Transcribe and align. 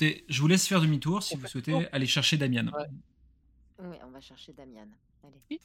Écoutez, 0.00 0.24
je 0.28 0.40
vous 0.40 0.46
laisse 0.46 0.68
faire 0.68 0.80
demi-tour 0.80 1.24
si 1.24 1.34
vous 1.36 1.46
souhaitez 1.48 1.88
aller 1.90 2.06
chercher 2.06 2.36
Damian. 2.36 2.66
Ouais. 2.68 2.86
Oui, 3.80 3.96
on 4.04 4.10
va 4.10 4.20
chercher 4.20 4.52
Damian. 4.52 4.86
Allez. 5.24 5.58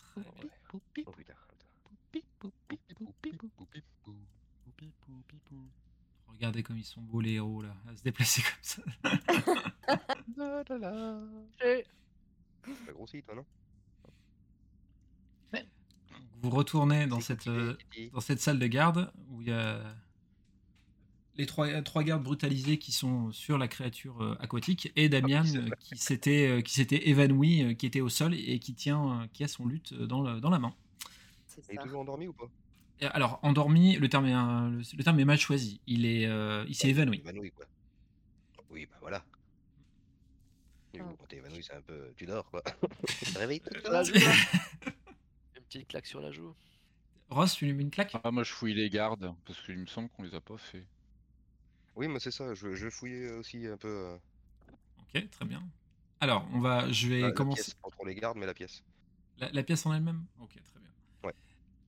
Regardez 6.27 6.63
comme 6.63 6.77
ils 6.79 6.83
sont 6.83 7.01
beaux 7.01 7.21
les 7.21 7.33
héros 7.33 7.61
là, 7.61 7.75
à 7.87 7.95
se 7.95 8.01
déplacer 8.01 8.41
comme 8.41 8.53
ça. 8.63 8.81
Et- 11.63 11.85
T'as 12.87 12.91
grossi, 12.93 13.21
toi, 13.21 13.35
non? 13.35 13.45
Vous 16.41 16.49
retournez 16.49 17.05
dans 17.07 17.19
cette, 17.21 17.47
euh, 17.47 17.77
dans 18.11 18.19
cette 18.19 18.39
salle 18.41 18.57
de 18.59 18.67
garde 18.67 19.13
où 19.29 19.41
il 19.41 19.47
y 19.49 19.51
a 19.51 19.95
les 21.35 21.45
trois, 21.45 21.81
trois 21.81 22.03
gardes 22.03 22.23
brutalisés 22.23 22.77
qui 22.77 22.91
sont 22.91 23.31
sur 23.31 23.57
la 23.57 23.67
créature 23.67 24.21
euh, 24.23 24.35
aquatique 24.39 24.91
et 24.95 25.09
Damian 25.09 25.43
c'est 25.45 25.57
euh, 25.57 25.69
qui 25.79 25.97
s'était 25.97 26.47
euh, 26.47 26.61
qui 26.61 26.73
s'était 26.73 27.09
évanoui, 27.09 27.63
euh, 27.63 27.73
qui 27.73 27.85
était 27.85 28.01
au 28.01 28.09
sol 28.09 28.33
et 28.35 28.59
qui 28.59 28.73
tient 28.75 29.21
euh, 29.21 29.27
qui 29.33 29.43
a 29.43 29.47
son 29.47 29.65
lutte 29.65 29.93
euh, 29.93 30.05
dans, 30.05 30.21
le- 30.21 30.39
dans 30.39 30.49
la 30.51 30.59
main. 30.59 30.75
C'est 31.47 31.61
Il 31.71 31.75
est 31.75 31.81
toujours 31.83 32.01
endormi 32.01 32.27
ou 32.27 32.33
pas? 32.33 32.49
Et 32.99 33.05
alors 33.07 33.39
endormi, 33.41 33.95
le 33.97 34.07
terme 34.09 34.27
est 34.27 34.31
un- 34.33 34.69
le, 34.69 34.81
le 34.97 35.03
terme 35.03 35.19
est 35.19 35.25
mal 35.25 35.39
choisi. 35.39 35.81
Il 35.87 36.05
est 36.05 36.23
il 36.23 36.29
Ah, 36.29 36.65
s'est 36.73 36.89
évanoui. 36.89 37.17
Évanoui, 37.19 37.51
quoi. 37.51 37.65
Oui, 38.69 38.85
bah 38.85 38.97
voilà. 39.01 39.23
Ah. 40.99 41.03
Quand 41.17 41.25
t'es 41.27 41.37
évanoui, 41.37 41.63
c'est 41.63 41.73
un 41.73 41.81
peu. 41.81 42.13
Tu 42.15 42.25
dors, 42.27 42.49
quoi. 42.51 42.61
Réveille-toi. 43.35 43.91
La 43.91 44.03
joue, 44.03 44.13
là. 44.13 44.19
Une 45.57 45.63
petite 45.63 45.87
claque 45.87 46.05
sur 46.05 46.21
la 46.21 46.31
joue. 46.31 46.53
Ross, 47.29 47.55
tu 47.55 47.65
lui 47.65 47.73
mets 47.73 47.81
une 47.83 47.89
claque? 47.89 48.15
Ah, 48.23 48.29
moi 48.29 48.43
je 48.43 48.51
fouille 48.51 48.75
les 48.75 48.89
gardes 48.91 49.33
parce 49.45 49.59
qu'il 49.61 49.77
me 49.77 49.87
semble 49.87 50.09
qu'on 50.09 50.21
les 50.21 50.35
a 50.35 50.41
pas 50.41 50.57
fait. 50.57 50.85
Oui, 51.95 52.07
mais 52.07 52.19
c'est 52.19 52.31
ça, 52.31 52.53
je, 52.53 52.73
je 52.75 52.89
fouillais 52.89 53.29
aussi 53.31 53.67
un 53.67 53.77
peu 53.77 53.87
euh, 53.87 54.15
Ok, 55.15 55.29
très 55.29 55.45
bien. 55.45 55.61
Alors, 56.19 56.47
on 56.53 56.59
va, 56.59 56.91
je 56.91 57.07
vais 57.07 57.19
la, 57.21 57.27
la 57.27 57.33
commencer. 57.33 57.61
pièce, 57.63 57.73
pas 57.75 57.89
trop 57.91 58.05
les 58.05 58.15
gardes, 58.15 58.37
mais 58.37 58.45
la 58.45 58.53
pièce. 58.53 58.83
La, 59.39 59.49
la 59.51 59.63
pièce 59.63 59.85
en 59.85 59.93
elle-même? 59.93 60.23
Ok, 60.41 60.49
très 60.53 60.79
bien. 60.79 60.89
Ouais. 61.23 61.33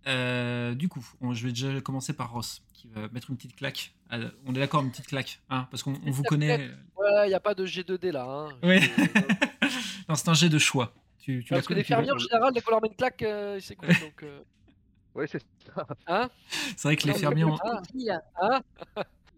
Euh, 0.07 0.75
du 0.75 0.89
coup, 0.89 1.03
on- 1.21 1.33
je 1.33 1.43
vais 1.45 1.51
déjà 1.53 1.79
commencer 1.81 2.13
par 2.13 2.31
Ross, 2.31 2.61
qui 2.73 2.87
va 2.89 3.07
mettre 3.09 3.29
une 3.31 3.37
petite 3.37 3.55
claque. 3.55 3.93
Ah, 4.09 4.17
on 4.45 4.53
est 4.53 4.59
d'accord, 4.59 4.83
une 4.83 4.91
petite 4.91 5.07
claque, 5.07 5.41
hein, 5.49 5.67
parce 5.71 5.81
qu'on 5.83 5.95
on 6.05 6.11
vous 6.11 6.23
connaît. 6.23 6.69
Ouais, 6.97 7.25
il 7.25 7.29
n'y 7.29 7.33
a 7.33 7.39
pas 7.39 7.55
de 7.55 7.65
G2D 7.65 8.11
là. 8.11 8.25
Hein. 8.25 8.49
Oui. 8.63 8.79
Je- 8.81 10.05
non, 10.09 10.15
c'est 10.15 10.29
un 10.29 10.33
jet 10.35 10.49
de 10.49 10.59
choix. 10.59 10.93
Tu, 11.17 11.43
tu 11.43 11.53
Parce 11.53 11.65
que 11.65 11.73
les 11.73 11.83
fermiers 11.83 12.11
en 12.11 12.17
général, 12.19 12.53
dès 12.53 12.61
qu'on 12.61 12.71
leur 12.71 12.81
met 12.83 12.89
une 12.89 12.95
claque, 12.95 13.23
euh, 13.23 13.59
c'est 13.59 13.75
cool. 13.75 13.87
Donc, 13.89 14.21
euh, 14.23 14.41
Ouais, 15.15 15.27
c'est 15.27 15.41
ça. 15.73 15.87
Hein? 16.07 16.29
C'est 16.75 16.83
vrai 16.89 16.97
que 16.97 17.03
les 17.03 17.07
Non, 17.07 17.13
mais 17.13 17.19
fermiers, 17.21 17.43
ont- 17.45 17.57
Ah. 17.63 17.81
Hein? 18.41 18.61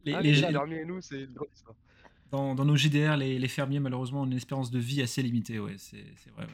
Les- 0.05 0.13
Ah, 0.13 0.21
les- 0.21 0.31
les 0.31 0.41
Les 0.41 0.51
fermiers 0.51 0.81
et 0.81 0.85
nous, 0.85 1.01
c'est 1.01 1.23
une 1.23 1.33
grande 1.33 1.49
histoire. 1.53 1.75
dans, 2.31 2.55
dans 2.55 2.65
nos 2.65 2.75
JDR, 2.75 3.17
les, 3.17 3.39
les 3.39 3.47
fermiers, 3.47 3.79
malheureusement, 3.79 4.21
ont 4.21 4.25
une 4.25 4.33
espérance 4.33 4.71
de 4.71 4.79
vie 4.79 5.01
assez 5.01 5.21
limitée. 5.21 5.59
Ouais, 5.59 5.75
c'est 5.77 6.03
vrai. 6.35 6.45
ouais. 6.45 6.51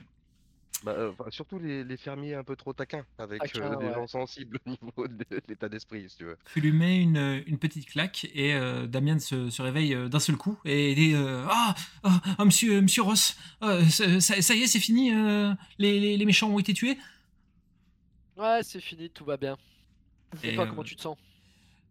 Bah, 0.84 0.91
euh, 0.97 1.12
enfin, 1.12 1.31
surtout 1.31 1.59
les, 1.59 1.84
les 1.85 1.95
fermiers 1.97 2.34
un 2.35 2.44
peu 2.44 2.57
trop 2.57 2.73
taquins, 2.73 3.06
avec 3.17 3.56
euh, 3.56 3.75
des 3.78 3.85
ouais. 3.85 3.94
gens 3.94 4.06
sensibles 4.06 4.59
au 4.66 4.69
niveau 4.72 5.07
de, 5.07 5.23
de 5.29 5.41
l'état 5.47 5.69
d'esprit, 5.69 6.09
si 6.09 6.17
tu 6.17 6.25
veux. 6.25 6.38
Tu 6.53 6.59
lui 6.59 6.73
mets 6.73 7.01
une, 7.01 7.41
une 7.47 7.57
petite 7.57 7.85
claque 7.88 8.28
et 8.34 8.53
euh, 8.53 8.85
Damien 8.85 9.17
se, 9.17 9.50
se 9.50 9.62
réveille 9.62 9.96
d'un 10.09 10.19
seul 10.19 10.35
coup 10.35 10.57
et 10.66 10.91
il 10.91 10.96
dit 10.96 11.13
euh, 11.16 11.46
ah, 11.50 11.73
ah, 12.03 12.22
ah, 12.38 12.46
monsieur 12.46 12.81
monsieur 12.81 13.01
Ross 13.01 13.35
ça, 13.90 14.06
y 14.56 14.62
est 14.62 14.67
c'est 14.67 14.79
fini 14.79 15.12
euh, 15.13 15.53
les, 15.79 16.00
les- 16.00 16.17
les 16.17 16.25
méchants 16.25 16.50
ont 16.50 16.59
été 16.59 16.73
tués? 16.73 16.97
Ouais, 18.35 18.62
c'est 18.63 18.79
fini, 18.81 19.09
tout 19.09 19.25
va 19.25 19.38
bien. 19.38 19.57
Et, 20.44 20.50
Et, 20.50 20.53
toi, 20.53 20.66
euh, 20.66 20.67
comment 20.67 20.84
tu 20.84 20.96
te 20.96 21.01
sens? 21.01 21.17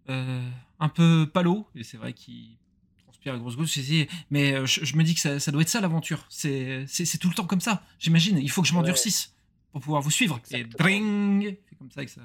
Euh, 0.08 0.48
un 0.80 0.88
peu 0.88 1.30
palo 1.32 1.66
et 1.76 1.84
c'est 1.84 1.96
vrai 1.96 2.12
qu'il 2.12 2.56
transpire 3.04 3.34
à 3.34 3.38
grosse 3.38 3.56
dis, 3.56 4.08
mais 4.30 4.52
euh, 4.54 4.66
je, 4.66 4.84
je 4.84 4.96
me 4.96 5.04
dis 5.04 5.14
que 5.14 5.20
ça, 5.20 5.38
ça 5.38 5.52
doit 5.52 5.62
être 5.62 5.68
ça 5.68 5.80
l'aventure. 5.80 6.26
C'est 6.28 6.84
c'est 6.88 7.04
c'est 7.04 7.18
tout 7.18 7.28
le 7.28 7.34
temps 7.34 7.46
comme 7.46 7.60
ça. 7.60 7.82
J'imagine. 8.00 8.38
Il 8.38 8.50
faut 8.50 8.62
que 8.62 8.68
je 8.68 8.74
m'endurcisse 8.74 9.32
pour 9.70 9.80
pouvoir 9.80 10.02
vous 10.02 10.10
suivre. 10.10 10.40
Et 10.50 10.56
Exactement. 10.56 10.84
dring, 10.84 11.42
il 11.44 11.68
fait 11.68 11.76
comme 11.76 11.90
ça 11.92 12.00
avec 12.00 12.08
sa 12.10 12.20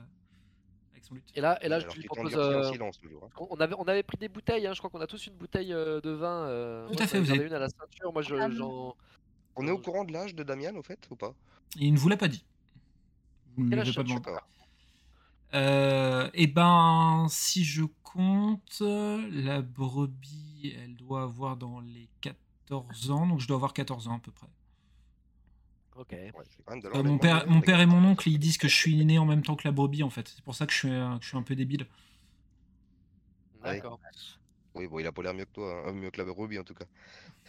avec 0.91 1.03
son 1.03 1.13
lutte. 1.13 1.29
Et 1.35 1.41
là, 1.41 1.63
et 1.63 1.69
là 1.69 1.79
je 1.79 1.85
lui 1.95 2.03
propose. 2.07 2.33
euh, 2.35 2.71
silence, 2.71 2.97
toujours. 2.97 3.25
hein. 3.25 3.45
on, 3.51 3.55
avait, 3.57 3.75
on 3.77 3.83
avait 3.83 4.01
pris 4.03 4.17
des 4.17 4.27
bouteilles, 4.27 4.65
hein, 4.65 4.73
je 4.73 4.79
crois 4.79 4.89
qu'on 4.89 5.01
a 5.01 5.07
tous 5.07 5.27
une 5.27 5.35
bouteille 5.35 5.71
euh, 5.71 6.01
de 6.01 6.09
vin. 6.09 6.47
euh, 6.47 6.87
Tout 6.87 6.93
moi, 6.93 7.01
à 7.03 7.07
fait, 7.07 7.19
vous 7.19 7.29
avez- 7.29 7.45
une 7.45 7.53
à 7.53 7.59
la 7.59 7.69
ceinture, 7.69 8.11
moi 8.11 8.23
je- 8.23 8.35
Ah, 8.35 8.49
j'en. 8.49 8.95
On 9.55 9.67
est 9.67 9.71
au 9.71 9.77
courant 9.79 10.03
de 10.03 10.13
l'âge 10.13 10.33
de 10.35 10.43
Damian, 10.43 10.75
au 10.75 10.83
fait, 10.83 10.99
ou 11.11 11.15
pas? 11.15 11.33
Il 11.75 11.93
ne 11.93 11.97
vous 11.99 12.09
l'a 12.09 12.17
pas 12.17 12.27
dit. 12.27 12.43
Vous 13.55 13.63
ne 13.65 13.75
l'avez 13.75 13.91
pas 13.93 14.03
demandé. 14.03 14.29
Euh, 15.53 16.29
et 16.33 16.47
ben, 16.47 17.27
si 17.29 17.63
je 17.63 17.83
compte, 18.03 18.81
la 18.81 19.61
brebis, 19.61 20.75
elle 20.77 20.95
doit 20.95 21.23
avoir 21.23 21.57
dans 21.57 21.79
les 21.79 22.09
14 22.21 23.11
ans, 23.11 23.27
donc 23.27 23.39
je 23.39 23.47
dois 23.47 23.55
avoir 23.57 23.73
14 23.73 24.07
ans 24.07 24.15
à 24.15 24.19
peu 24.19 24.31
près. 24.31 24.47
Ok. 25.95 26.11
Ouais, 26.11 26.31
Euh, 26.93 27.03
mon, 27.03 27.17
père, 27.17 27.47
mon 27.47 27.61
et 27.61 27.85
mon 27.85 28.03
oncle, 28.05 28.29
ils 28.29 28.37
disent 28.37 28.57
que 28.57 28.67
je 28.67 28.75
suis 28.75 29.03
né 29.03 29.17
en 29.17 29.25
même 29.25 29.41
temps 29.41 29.55
que 29.55 29.67
la 29.67 29.71
brebis, 29.71 30.03
en 30.03 30.09
fait. 30.11 30.27
C'est 30.27 30.43
pour 30.43 30.53
ça 30.53 30.65
que 30.67 30.71
je 30.73 30.77
suis, 30.77 30.91
un- 30.91 31.17
que 31.17 31.23
je 31.23 31.29
suis 31.29 31.37
un 31.37 31.41
peu 31.43 31.55
débile. 31.55 31.87
D'accord. 33.63 33.99
Oui, 34.75 34.87
bon, 34.87 34.99
il 34.99 35.07
a 35.07 35.11
pas 35.11 35.23
l'air 35.23 35.33
mieux 35.33 35.45
que 35.45 35.53
toi, 35.53 35.83
hein, 35.87 35.93
mieux 35.93 36.11
que 36.11 36.21
la 36.21 36.31
Ruby 36.31 36.59
en 36.59 36.63
tout 36.63 36.75
cas. 36.75 36.85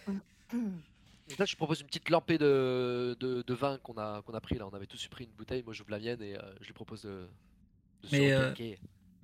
Là, 1.39 1.45
je 1.45 1.57
propose 1.57 1.81
une 1.81 1.87
petite 1.87 2.09
lampée 2.09 2.39
de, 2.39 3.15
de, 3.21 3.43
de 3.43 3.55
vin 3.55 3.77
qu'on 3.79 3.99
a, 3.99 4.23
qu'on 4.23 4.33
a 4.33 4.41
pris 4.41 4.57
là. 4.57 4.67
On 4.67 4.75
avait 4.75 4.87
tous 4.87 5.07
pris 5.09 5.25
une 5.25 5.33
bouteille, 5.33 5.63
moi 5.63 5.75
j'ouvre 5.75 5.91
la 5.91 5.99
mienne 5.99 6.23
et 6.23 6.37
euh, 6.37 6.55
je 6.61 6.67
lui 6.67 6.73
propose 6.73 7.03
de. 7.03 7.29
Mais, 8.13 8.33
euh. 8.33 8.55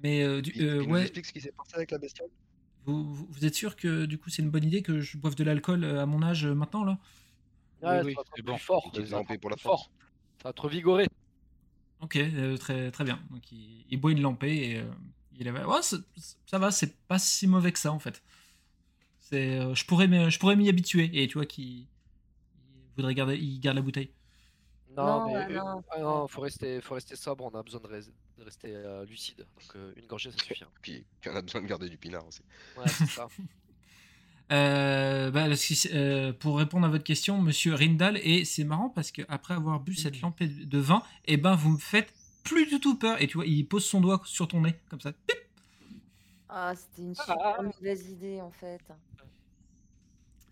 Mais 0.02 0.22
euh, 0.22 0.42
du- 0.42 0.52
Il, 0.54 0.64
euh, 0.66 0.82
il 0.82 0.88
nous 0.88 0.94
ouais, 0.94 1.02
explique 1.02 1.26
ce 1.26 1.32
qui 1.32 1.40
s'est 1.40 1.52
passé 1.52 1.76
avec 1.76 1.90
la 1.90 1.98
bestiole 1.98 2.30
vous, 2.84 3.14
vous- 3.14 3.26
vous 3.30 3.44
êtes 3.46 3.54
sûr 3.54 3.76
que 3.76 4.04
du 4.06 4.18
coup 4.18 4.30
c'est 4.30 4.42
une 4.42 4.50
bonne 4.50 4.64
idée 4.64 4.82
que 4.82 5.00
je 5.00 5.16
boive 5.16 5.34
de 5.34 5.44
l'alcool 5.44 5.84
euh, 5.84 6.02
à 6.02 6.06
mon 6.06 6.22
âge 6.22 6.44
euh, 6.44 6.54
maintenant 6.54 6.84
là? 6.84 6.98
Ouais, 7.82 8.02
oui, 8.02 8.12
être 8.12 8.24
c'est 8.34 8.42
bon. 8.42 8.56
fort. 8.58 8.90
Pour 9.40 9.50
la 9.50 9.56
fort. 9.56 9.90
Ça 10.42 10.48
va 10.48 10.52
te 10.52 10.60
revigorer. 10.62 11.06
Ok, 12.00 12.16
euh, 12.16 12.56
très, 12.56 12.90
très 12.90 13.04
bien. 13.04 13.20
Donc 13.30 13.50
il, 13.52 13.86
il 13.88 14.00
boit 14.00 14.12
une 14.12 14.20
lampée 14.20 14.70
et 14.70 14.76
euh, 14.78 14.84
il 15.38 15.48
avait... 15.48 15.64
ouais, 15.64 15.82
ça, 15.82 15.96
ça 16.46 16.58
va, 16.58 16.70
c'est 16.70 16.96
pas 17.06 17.18
si 17.18 17.46
mauvais 17.46 17.72
que 17.72 17.78
ça 17.78 17.92
en 17.92 17.98
fait. 17.98 18.22
C'est, 19.20 19.58
euh, 19.60 19.74
je 19.74 19.84
pourrais, 19.86 20.08
m'y- 20.08 20.30
je 20.30 20.38
pourrais 20.38 20.56
m'y 20.56 20.68
habituer. 20.68 21.10
Et 21.14 21.26
tu 21.28 21.34
vois 21.34 21.46
qu'il 21.46 21.64
il 21.66 21.88
voudrait 22.96 23.14
garder, 23.14 23.36
il 23.38 23.60
garde 23.60 23.76
la 23.76 23.82
bouteille. 23.82 24.10
Non, 24.96 25.20
Non, 25.20 25.26
mais 25.26 25.34
euh, 25.36 25.58
non. 25.58 25.82
ah 25.90 25.98
non, 26.00 26.28
faut 26.28 26.40
rester, 26.40 26.80
faut 26.80 26.94
rester 26.94 27.16
sobre. 27.16 27.44
On 27.44 27.58
a 27.58 27.62
besoin 27.62 27.80
de 27.80 27.88
rester 28.44 28.68
euh, 28.74 29.04
lucide. 29.06 29.38
Donc 29.38 29.76
euh, 29.76 29.92
une 29.96 30.06
gorgée, 30.06 30.30
ça 30.30 30.36
suffit. 30.44 30.64
hein. 30.64 30.68
Puis, 30.82 31.04
puis 31.20 31.30
on 31.30 31.36
a 31.36 31.42
besoin 31.42 31.62
de 31.62 31.66
garder 31.66 31.88
du 31.88 31.96
pinard 31.96 32.26
aussi. 32.26 32.42
Ouais, 32.76 32.84
c'est 32.88 33.06
ça. 33.06 33.28
Euh, 34.52 35.30
bah, 35.30 35.46
euh, 35.94 36.32
pour 36.34 36.58
répondre 36.58 36.86
à 36.86 36.90
votre 36.90 37.02
question, 37.02 37.40
Monsieur 37.40 37.72
Rindal, 37.74 38.18
et 38.18 38.44
c'est 38.44 38.64
marrant 38.64 38.90
parce 38.90 39.10
que 39.10 39.22
après 39.28 39.54
avoir 39.54 39.80
bu 39.80 39.94
cette 39.94 40.20
lampée 40.20 40.46
de 40.48 40.78
vin, 40.78 41.02
et 41.24 41.38
ben 41.38 41.54
vous 41.56 41.70
me 41.70 41.78
faites 41.78 42.12
plus 42.44 42.66
du 42.66 42.78
tout 42.78 42.98
peur. 42.98 43.20
Et 43.22 43.26
tu 43.26 43.38
vois, 43.38 43.46
il 43.46 43.66
pose 43.66 43.86
son 43.86 44.02
doigt 44.02 44.20
sur 44.26 44.46
ton 44.46 44.60
nez 44.60 44.74
comme 44.90 45.00
ça. 45.00 45.12
Pip 45.12 45.38
Ah, 46.50 46.74
c'était 46.76 47.02
une 47.08 47.14
super 47.14 47.36
Ah. 47.40 47.62
mauvaise 47.62 48.06
idée 48.10 48.40
en 48.42 48.50
fait. 48.50 48.82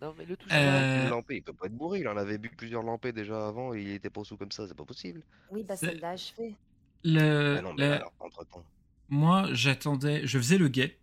Non, 0.01 0.13
mais 0.17 0.25
le 0.25 0.35
touche 0.35 0.51
Euh, 0.51 1.03
Une 1.03 1.09
lampée, 1.09 1.35
il 1.35 1.43
peut 1.43 1.53
pas 1.53 1.67
être 1.67 1.77
bourré, 1.77 1.99
il 1.99 2.07
en 2.07 2.17
avait 2.17 2.37
bu 2.39 2.49
plusieurs 2.49 2.81
lampées 2.81 3.13
déjà 3.13 3.47
avant 3.47 3.73
et 3.75 3.81
il 3.83 3.89
était 3.91 4.09
pas 4.09 4.23
sous 4.23 4.35
comme 4.37 4.51
ça, 4.51 4.67
c'est 4.67 4.73
pas 4.75 4.85
possible. 4.85 5.21
Oui, 5.51 5.63
bah 5.63 5.75
l'a 6.01 6.09
achevé. 6.09 6.55
Le, 7.03 7.57
ah 7.57 7.61
non, 7.61 7.73
mais 7.73 7.87
le- 7.87 7.93
alors, 7.93 8.13
entre 8.19 8.45
temps. 8.45 8.63
Moi, 9.09 9.47
j'attendais, 9.53 10.25
je 10.25 10.37
faisais 10.37 10.57
le 10.57 10.67
guet 10.69 10.97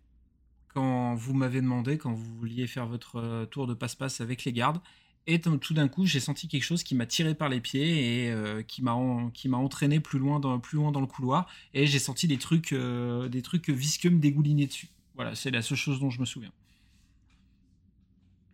quand 0.73 1.15
vous 1.15 1.33
m'avez 1.33 1.61
demandé, 1.61 1.97
quand 1.97 2.11
vous 2.13 2.35
vouliez 2.39 2.65
faire 2.67 2.85
votre 2.87 3.17
euh, 3.17 3.45
tour 3.45 3.67
de 3.67 3.73
passe-passe 3.73 4.21
avec 4.21 4.43
les 4.45 4.53
gardes. 4.53 4.81
Et 5.27 5.39
tout 5.39 5.73
d'un 5.75 5.87
coup, 5.87 6.05
j'ai 6.07 6.19
senti 6.19 6.47
quelque 6.47 6.63
chose 6.63 6.81
qui 6.83 6.95
m'a 6.95 7.05
tiré 7.05 7.35
par 7.35 7.47
les 7.47 7.61
pieds 7.61 8.25
et 8.25 8.31
euh, 8.31 8.63
qui 8.63 8.81
m'a 8.81 8.93
en- 8.93 9.29
qui 9.29 9.49
m'a 9.49 9.57
entraîné 9.57 9.99
plus 9.99 10.17
loin 10.17 10.39
dans 10.39 10.59
plus 10.59 10.77
loin 10.77 10.91
dans 10.91 10.99
le 11.01 11.05
couloir. 11.07 11.47
Et 11.75 11.85
j'ai 11.85 11.99
senti 11.99 12.27
des 12.27 12.37
trucs 12.39 12.73
euh, 12.73 13.29
des 13.29 13.43
trucs 13.43 13.69
visqueux 13.69 14.09
me 14.09 14.19
dégouliner 14.19 14.65
dessus. 14.65 14.87
Voilà, 15.13 15.35
c'est 15.35 15.51
la 15.51 15.61
seule 15.61 15.77
chose 15.77 15.99
dont 15.99 16.09
je 16.09 16.19
me 16.19 16.25
souviens. 16.25 16.51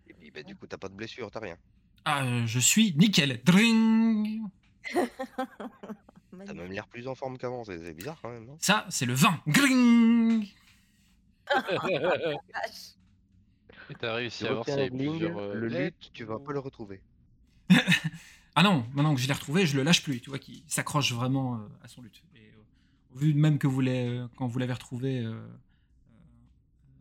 Et 0.10 0.14
puis, 0.14 0.30
bah, 0.32 0.44
du 0.44 0.56
coup, 0.58 0.68
t'as 0.68 0.78
pas 0.78 0.90
de 0.90 0.96
blessure, 0.96 1.32
t'as 1.32 1.40
rien. 1.40 1.56
Ah, 2.04 2.26
euh, 2.26 2.46
je 2.46 2.60
suis 2.60 2.94
nickel. 2.98 3.42
Dring 3.46 4.42
T'as 6.46 6.54
même 6.54 6.72
l'air 6.72 6.88
plus 6.88 7.08
en 7.08 7.16
forme 7.16 7.38
qu'avant, 7.38 7.64
c'est 7.64 7.94
bizarre 7.94 8.18
quand 8.22 8.30
même, 8.30 8.46
non? 8.46 8.58
Ça, 8.60 8.86
c'est 8.90 9.06
le 9.06 9.14
vin. 9.14 9.40
Gring. 9.48 10.48
Et 13.90 13.94
t'as 13.96 14.16
réussi 14.16 14.46
à 14.46 14.52
voir 14.54 14.60
retiens 14.66 14.76
s'il 14.76 14.84
y 14.84 14.90
la 14.90 14.94
avait 14.94 15.04
ligne, 15.04 15.18
plusieurs. 15.20 15.38
euh, 15.40 15.54
le 15.54 15.68
lutte, 15.70 16.12
tu 16.14 16.24
vas 16.26 16.40
pas 16.40 16.52
le 16.52 16.60
retrouver. 16.60 17.02
Ah 18.60 18.64
non, 18.64 18.88
maintenant 18.96 19.14
que 19.14 19.22
je 19.22 19.28
l'ai 19.28 19.34
retrouvé, 19.36 19.68
je 19.68 19.78
le 19.78 19.84
lâche 19.84 20.02
plus. 20.02 20.20
Tu 20.20 20.32
vois 20.32 20.40
qu'il 20.40 20.64
s'accroche 20.66 21.14
vraiment 21.14 21.58
euh, 21.58 21.68
à 21.84 21.88
son 21.88 22.02
lutte. 22.02 22.24
Et, 22.36 22.40
euh, 22.40 23.14
au 23.14 23.20
vu 23.20 23.36
même 23.36 23.60
que 23.60 23.68
vous 23.68 23.82
l'avez, 23.82 24.08
euh, 24.08 24.28
quand 24.36 24.48
vous 24.48 24.58
l'avez 24.58 24.74
retrouvé 24.74 25.24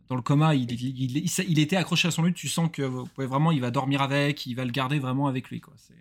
dans 0.07 0.15
le 0.15 0.21
coma, 0.21 0.53
il, 0.53 0.71
il, 0.71 0.81
il- 1.01 1.17
il- 1.17 1.49
il 1.49 1.57
était 1.57 1.75
accroché 1.75 2.09
à 2.09 2.11
son 2.11 2.21
lutte. 2.21 2.35
Tu 2.35 2.47
sens 2.47 2.69
que 2.71 2.83
vous 2.83 3.07
pouvez 3.07 3.25
vraiment, 3.25 3.51
il 3.51 3.59
va 3.59 3.71
dormir 3.71 4.03
avec, 4.03 4.45
il 4.45 4.53
va 4.53 4.65
le 4.65 4.71
garder 4.71 4.99
vraiment 4.99 5.25
avec 5.25 5.49
lui. 5.49 5.59
Quoi. 5.59 5.73
C'est, 5.77 5.95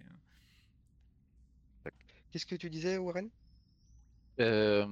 Qu'est-ce 2.37 2.45
que 2.45 2.57
tu 2.57 2.69
disais, 2.69 2.99
Warren? 2.99 3.31
Euh, 4.41 4.85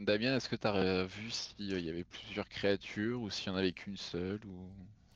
Damien, 0.00 0.34
est-ce 0.34 0.48
que 0.48 0.56
t'as 0.56 0.74
euh, 0.74 1.04
vu 1.04 1.30
s'il 1.30 1.78
y 1.78 1.90
avait 1.90 2.04
plusieurs 2.04 2.48
créatures 2.48 3.20
ou 3.20 3.28
s'il 3.28 3.48
y 3.48 3.50
en 3.50 3.56
avait 3.58 3.72
qu'une 3.72 3.98
seule 3.98 4.40
ou... 4.46 4.70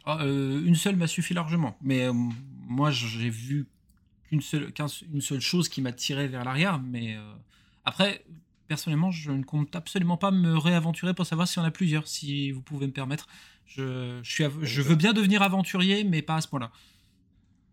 Ah, 0.04 0.22
euh, 0.22 0.62
une 0.62 0.74
seule 0.74 0.96
m'a 0.96 1.06
suffi 1.06 1.32
largement. 1.32 1.78
Mais 1.80 2.02
euh, 2.02 2.12
moi, 2.12 2.90
j'ai 2.90 3.30
vu 3.30 3.66
qu'une 4.28 4.42
seule, 4.42 4.70
une 5.10 5.22
seule 5.22 5.40
chose 5.40 5.70
qui 5.70 5.80
m'a 5.80 5.92
tiré 5.92 6.28
vers 6.28 6.44
l'arrière. 6.44 6.78
Mais 6.78 7.16
euh, 7.16 7.32
après, 7.86 8.26
personnellement, 8.68 9.10
je 9.10 9.30
ne 9.32 9.42
compte 9.42 9.74
absolument 9.74 10.18
pas 10.18 10.30
me 10.30 10.58
réaventurer 10.58 11.14
pour 11.14 11.24
savoir 11.24 11.48
s'il 11.48 11.62
y 11.62 11.64
en 11.64 11.68
a 11.68 11.70
plusieurs, 11.70 12.06
si 12.08 12.50
vous 12.50 12.60
pouvez 12.60 12.86
me 12.88 12.92
permettre. 12.92 13.26
Je, 13.64 14.20
je, 14.22 14.30
suis, 14.30 14.44
av- 14.44 14.62
je 14.62 14.82
veux 14.82 14.96
bien 14.96 15.14
devenir 15.14 15.40
aventurier, 15.40 16.04
mais 16.04 16.20
pas 16.20 16.36
à 16.36 16.40
ce 16.42 16.48
point-là. 16.48 16.72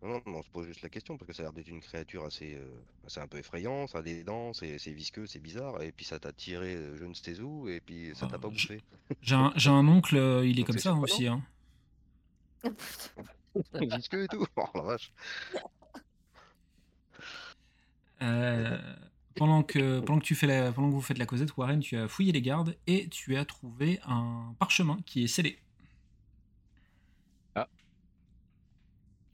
Non, 0.04 0.22
non, 0.28 0.38
on 0.38 0.44
se 0.44 0.50
pose 0.50 0.68
juste 0.68 0.82
la 0.84 0.90
question 0.90 1.18
parce 1.18 1.28
que 1.28 1.34
ça 1.34 1.42
a 1.42 1.46
l'air 1.46 1.54
d'être 1.54 1.68
une 1.70 1.80
créature 1.82 2.24
assez, 2.26 2.54
euh, 2.56 2.68
assez 3.06 3.20
un 3.20 3.28
peu 3.28 3.38
effrayante, 3.40 3.90
ça 3.90 3.98
a 4.00 4.02
des 4.04 4.24
dents, 4.24 4.54
c'est 4.54 4.78
c'est 4.78 4.92
visqueux, 4.92 5.26
c'est 5.26 5.40
bizarre, 5.40 5.82
et 5.82 5.92
puis 5.92 6.06
ça 6.06 6.20
t'a 6.20 6.32
tiré 6.32 6.76
euh, 6.76 6.98
je 6.98 7.06
ne 7.06 7.14
sais 7.16 7.40
où, 7.40 7.68
et 7.68 7.80
puis 7.80 8.12
ça 8.16 8.28
t'a 8.28 8.38
pas 8.38 8.48
je- 8.50 8.54
bouffé. 8.54 8.84
J'ai 9.22 9.36
un, 9.36 9.52
j'ai 9.56 9.72
un 9.72 9.88
oncle, 9.88 10.16
euh, 10.18 10.46
il 10.46 10.60
est 10.60 10.64
Donc 10.64 10.68
comme 10.68 10.78
c'est 10.78 10.82
ça 10.84 10.92
hein, 10.92 11.02
surprenant. 11.04 11.04
aussi. 11.04 11.28
hein. 11.28 11.42
visqueux 13.98 14.24
et 14.24 14.28
tout. 14.28 14.46
Oh 14.58 14.66
la 14.76 14.82
vache. 14.82 15.12
Euh, 18.22 18.78
pendant, 19.36 19.62
que, 19.64 20.00
pendant, 20.00 20.20
que 20.20 20.26
tu 20.26 20.36
fais 20.36 20.48
la, 20.48 20.72
pendant 20.72 20.90
que 20.90 20.94
vous 20.94 21.02
faites 21.02 21.18
la 21.20 21.26
causette, 21.28 21.56
Warren, 21.58 21.80
tu 21.80 21.96
as 21.98 22.08
fouillé 22.08 22.32
les 22.32 22.42
gardes 22.42 22.76
et 22.88 23.08
tu 23.10 23.36
as 23.38 23.46
trouvé 23.46 24.00
un 24.06 24.56
parchemin 24.60 25.00
qui 25.06 25.24
est 25.24 25.28
scellé. 25.28 25.60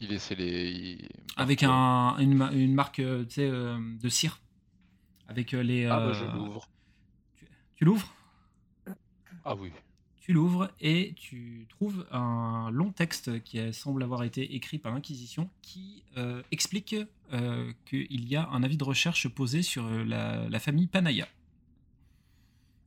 Il 0.03 0.11
il- 0.11 1.09
Avec 1.38 1.63
un, 1.63 2.17
une, 2.17 2.33
ma- 2.33 2.51
une 2.51 2.73
marque 2.73 3.00
euh, 3.00 3.25
euh, 3.38 3.97
de 4.01 4.09
cire. 4.09 4.39
Avec 5.27 5.53
euh, 5.53 5.63
les. 5.63 5.85
Ah 5.85 6.00
bah 6.00 6.13
je 6.13 6.25
l'ouvre. 6.25 6.69
Tu 7.75 7.85
l'ouvres? 7.85 8.13
Ah 9.45 9.55
oui. 9.55 9.71
Tu 10.19 10.31
l'ouvres 10.33 10.71
et 10.79 11.13
tu 11.17 11.65
trouves 11.69 12.05
un 12.11 12.69
long 12.71 12.91
texte 12.91 13.44
qui 13.44 13.73
semble 13.73 14.03
avoir 14.03 14.23
été 14.23 14.55
écrit 14.55 14.77
par 14.77 14.94
l'Inquisition 14.94 15.50
qui 15.61 16.03
euh, 16.15 16.41
explique 16.51 16.95
euh, 17.33 17.73
qu'il 17.85 18.25
y 18.29 18.35
a 18.38 18.47
un 18.50 18.63
avis 18.63 18.77
de 18.77 18.83
recherche 18.85 19.27
posé 19.27 19.61
sur 19.61 19.89
la, 19.89 20.47
la 20.47 20.59
famille 20.59 20.88
Panaya. 20.88 21.27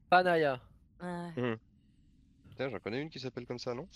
Panaya. 0.08 0.60
Ouais. 1.02 1.58
Tiens, 2.56 2.70
j'en 2.70 2.78
connais 2.78 3.02
une 3.02 3.10
qui 3.10 3.20
s'appelle 3.20 3.44
comme 3.46 3.58
ça, 3.58 3.74
non? 3.74 3.86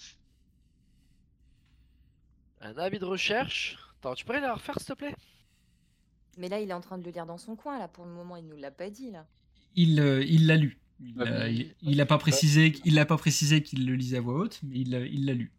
Un 2.61 2.77
avis 2.77 2.99
de 2.99 3.05
recherche? 3.05 3.79
Attends, 3.99 4.15
tu 4.15 4.25
pourrais 4.25 4.41
la 4.41 4.55
refaire 4.55 4.79
s'il 4.79 4.87
te 4.87 4.93
plaît? 4.93 5.15
Mais 6.39 6.49
là, 6.49 6.61
il 6.61 6.71
est 6.71 6.75
en 6.75 6.81
train 6.81 6.99
de 6.99 7.05
le 7.05 7.11
lire 7.11 7.27
dans 7.27 7.39
son 7.39 7.57
coin. 7.57 7.79
Là, 7.79 7.89
pour 7.89 8.05
le 8.05 8.13
moment, 8.13 8.37
il 8.37 8.47
nous 8.47 8.57
l'a 8.57 8.71
pas 8.71 8.91
dit 8.91 9.11
là. 9.11 9.27
Il 9.77 10.01
euh, 10.01 10.25
il 10.25 10.47
l'a 10.47 10.57
lu. 10.57 10.79
Il 11.01 11.15
Ah, 11.23 11.49
n'a 11.95 12.07
pas 12.07 12.19
précisé, 12.19 12.75
il 12.85 12.95
l'a 12.95 13.07
pas 13.07 13.17
précisé 13.17 13.63
qu'il 13.63 13.87
le 13.87 13.95
lisait 13.95 14.19
à 14.19 14.21
voix 14.21 14.35
haute, 14.35 14.61
mais 14.63 14.81
il 14.81 14.91
l'a 14.91 15.01
il 15.01 15.25
l'a 15.27 15.35
lu. 15.35 15.51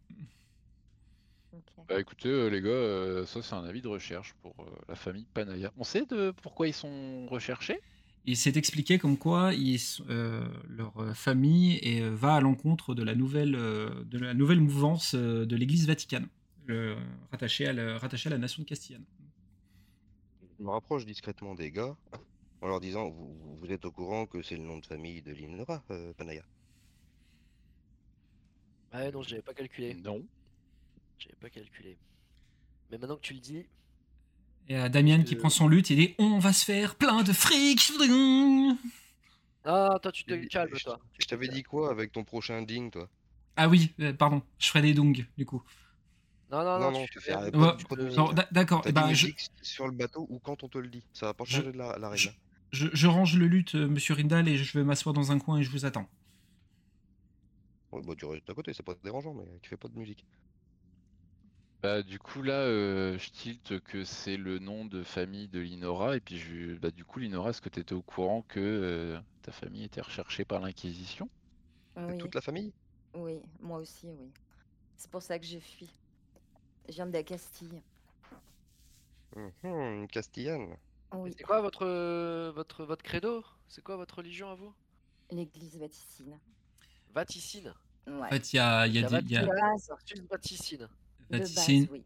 Bah 1.88 2.00
écoutez 2.00 2.28
euh, 2.28 2.48
les 2.48 2.60
gars, 2.62 2.68
euh, 2.68 3.26
ça 3.26 3.42
c'est 3.42 3.54
un 3.54 3.64
avis 3.64 3.82
de 3.82 3.88
recherche 3.88 4.34
pour 4.40 4.54
euh, 4.60 4.64
la 4.88 4.94
famille 4.94 5.26
Panaya. 5.34 5.72
On 5.76 5.84
sait 5.84 6.06
de 6.06 6.32
pourquoi 6.42 6.68
ils 6.68 6.72
sont 6.72 7.26
recherchés? 7.26 7.80
Il 8.24 8.36
s'est 8.36 8.52
expliqué 8.54 8.98
comme 8.98 9.18
quoi 9.18 9.52
ils 9.52 9.80
euh, 10.08 10.46
leur 10.68 10.94
famille 11.16 11.78
est, 11.82 12.08
va 12.08 12.34
à 12.36 12.40
l'encontre 12.40 12.94
de 12.94 13.02
la 13.02 13.16
nouvelle, 13.16 13.56
euh, 13.56 14.04
de 14.04 14.18
la 14.18 14.32
nouvelle 14.32 14.60
mouvance 14.60 15.14
euh, 15.16 15.44
de 15.44 15.56
l'Église 15.56 15.88
Vaticane, 15.88 16.28
rattachée, 17.30 17.66
à 17.66 17.72
la, 17.72 17.98
rattachée 17.98 18.28
à 18.28 18.30
la 18.30 18.38
nation 18.38 18.62
de 18.62 18.68
Castillane. 18.68 19.04
Je 20.58 20.64
me 20.64 20.70
rapproche 20.70 21.04
discrètement 21.04 21.54
des 21.54 21.70
gars 21.70 21.96
en 22.60 22.68
leur 22.68 22.80
disant 22.80 23.08
vous, 23.10 23.66
êtes 23.70 23.84
au 23.84 23.90
courant 23.90 24.26
que 24.26 24.42
c'est 24.42 24.56
le 24.56 24.62
nom 24.62 24.78
de 24.78 24.86
famille 24.86 25.22
de 25.22 25.32
Linora, 25.32 25.82
euh, 25.90 26.12
Panaya? 26.14 26.42
Ouais, 28.92 29.10
non, 29.10 29.22
j'avais 29.22 29.42
pas 29.42 29.54
calculé. 29.54 29.94
Non. 29.94 30.22
J'avais 31.18 31.36
pas 31.40 31.50
calculé. 31.50 31.96
Mais 32.90 32.98
maintenant 32.98 33.16
que 33.16 33.22
tu 33.22 33.34
le 33.34 33.40
dis, 33.40 33.64
Et 34.68 34.76
à 34.76 34.88
Damien 34.88 35.22
qui 35.22 35.34
prend 35.34 35.48
son 35.48 35.66
lutte 35.66 35.90
et 35.90 35.96
dit 35.96 36.14
On 36.18 36.38
va 36.38 36.52
se 36.52 36.64
faire 36.64 36.94
plein 36.94 37.22
de 37.22 37.32
fric 37.32 37.90
ah, 39.64 39.98
toi 40.02 40.10
tu 40.10 40.24
te 40.24 40.34
Et- 40.34 40.48
calmes, 40.48 40.74
je- 40.74 40.82
toi. 40.84 40.98
Je 41.18 41.26
t'avais 41.26 41.48
dit 41.48 41.62
quoi 41.62 41.90
avec 41.90 42.10
ton 42.12 42.24
prochain 42.24 42.62
ding, 42.62 42.90
toi? 42.90 43.08
Ah 43.56 43.68
oui, 43.68 43.92
euh, 44.00 44.12
pardon, 44.12 44.42
je 44.58 44.68
ferai 44.68 44.82
des 44.82 44.94
dongs 44.94 45.24
du 45.36 45.46
coup. 45.46 45.62
Non, 46.52 46.62
non, 46.64 46.78
Non, 46.78 46.92
non, 46.92 47.06
tu 47.08 47.20
fais 47.20 47.34
d'accord, 48.52 48.84
ben, 48.92 49.12
je, 49.14 49.26
sur 49.62 49.86
le 49.86 49.92
bateau 49.92 50.26
ou 50.28 50.38
quand 50.40 50.62
on 50.62 50.68
te 50.68 50.78
le 50.78 50.88
dit. 50.88 51.04
Ça 51.12 51.26
va 51.26 51.34
pas 51.34 51.44
Je- 51.44 51.62
changer 51.62 51.72
de 51.72 51.78
la, 51.78 51.98
la 51.98 52.08
règle. 52.08 52.28
je- 52.28 52.28
je, 52.72 52.88
je 52.92 53.06
range 53.06 53.36
le 53.36 53.46
lutte, 53.46 53.74
euh, 53.74 53.86
monsieur 53.88 54.14
Rindal, 54.14 54.48
et 54.48 54.56
je 54.56 54.78
vais 54.78 54.84
m'asseoir 54.84 55.12
dans 55.12 55.30
un 55.32 55.38
coin 55.38 55.58
et 55.58 55.62
je 55.62 55.70
vous 55.70 55.84
attends. 55.84 56.08
Ouais, 57.92 58.02
bah, 58.02 58.14
tu 58.18 58.24
restes 58.26 58.50
à 58.50 58.54
côté, 58.54 58.72
c'est 58.74 58.82
pas 58.82 58.96
dérangeant, 59.04 59.34
mais 59.34 59.60
tu 59.60 59.68
fais 59.70 59.76
pas 59.76 59.86
de 59.88 59.96
musique. 59.96 60.26
Bah 61.82 62.02
du 62.04 62.18
coup 62.20 62.42
là, 62.42 62.60
euh, 62.62 63.18
je 63.18 63.30
tilte 63.30 63.80
que 63.80 64.04
c'est 64.04 64.36
le 64.36 64.58
nom 64.60 64.84
de 64.84 65.02
famille 65.02 65.48
de 65.48 65.58
Linora 65.60 66.16
et 66.16 66.20
puis 66.20 66.38
je, 66.38 66.74
bah 66.78 66.90
du 66.92 67.04
coup 67.04 67.18
Linora, 67.18 67.50
est-ce 67.50 67.60
que 67.60 67.68
tu 67.68 67.80
étais 67.80 67.92
au 67.94 68.02
courant 68.02 68.42
que 68.42 68.60
euh, 68.60 69.20
ta 69.42 69.50
famille 69.52 69.84
était 69.84 70.00
recherchée 70.00 70.44
par 70.44 70.60
l'Inquisition? 70.60 71.28
Oui, 71.96 72.14
Toute 72.18 72.34
la 72.36 72.42
famille? 72.42 72.74
Oui, 73.14 73.42
moi 73.60 73.78
aussi, 73.78 74.10
oui. 74.10 74.32
C'est 74.96 75.10
pour 75.10 75.22
ça 75.22 75.38
que 75.38 75.46
j'ai 75.46 75.60
fui. 75.60 75.90
Je 76.88 76.94
viens 76.94 77.06
de 77.06 77.12
la 77.12 77.22
Castille. 77.22 77.82
Mhm, 79.36 79.52
Une 79.64 80.08
Castillane. 80.08 80.76
Oui, 81.14 81.32
C'est 81.36 81.44
quoi 81.44 81.60
votre, 81.60 81.84
euh, 81.86 82.52
votre, 82.54 82.84
votre 82.84 83.02
credo? 83.02 83.44
C'est 83.68 83.82
quoi 83.82 83.96
votre 83.96 84.16
religion 84.16 84.50
à 84.50 84.54
vous? 84.54 84.72
L'église 85.30 85.78
vaticine. 85.78 86.38
Vaticine? 87.14 87.72
Ouais. 88.06 88.12
En 88.14 88.28
fait, 88.28 88.52
il 88.52 88.56
y 88.56 88.58
a, 88.58 88.86
il 88.86 88.94
y 88.94 88.98
a 89.04 89.08
des- 89.08 89.26
il 89.26 89.30
y 89.30 89.36
a 89.36 89.42
de 89.42 89.46
base, 89.46 89.88
Versus 89.88 90.20
Vaticine. 90.28 90.88
de 91.30 91.38
Vaticine 91.38 91.82
base, 91.82 91.90
oui. 91.92 92.04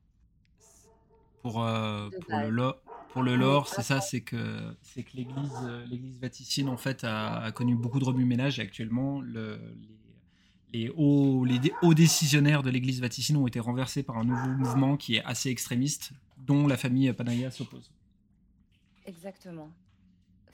pour, 1.43 1.63
euh, 1.65 2.11
De 2.11 2.19
pour, 2.19 2.39
le 2.39 2.51
base. 2.51 2.75
pour 3.13 3.23
le 3.23 3.37
lore, 3.37 3.69
c'est 3.69 3.83
ça, 3.83 4.01
c'est 4.01 4.21
que, 4.21 4.77
c'est 4.83 5.03
que 5.05 5.17
l'église, 5.17 5.65
euh, 5.65 5.85
l'église 5.87 6.21
Vaticine 6.21 6.69
en 6.69 6.77
fait 6.77 7.03
a, 7.05 7.39
a 7.43 7.53
connu 7.53 7.75
beaucoup 7.77 7.99
de 7.99 8.05
remue-ménage 8.05 8.59
et 8.59 8.63
actuellement 8.63 9.21
le- 9.21 9.57
les, 9.81 9.97
les 10.73 10.91
hauts, 10.91 11.45
les 11.45 11.59
dé- 11.59 11.73
hauts 11.83 11.95
décisionnaires 11.95 12.63
de 12.63 12.71
l'église 12.71 13.01
Vaticine 13.01 13.37
ont 13.37 13.47
été 13.47 13.61
renversés 13.61 14.03
par 14.03 14.19
un 14.19 14.25
nouveau 14.25 14.49
mouvement 14.49 14.97
qui 14.97 15.17
est 15.17 15.25
assez 15.25 15.49
extrémiste, 15.51 16.11
dont 16.39 16.67
la 16.67 16.77
famille 16.77 17.13
Panaya 17.13 17.51
s'oppose. 17.51 17.91
Exactement. 19.07 19.71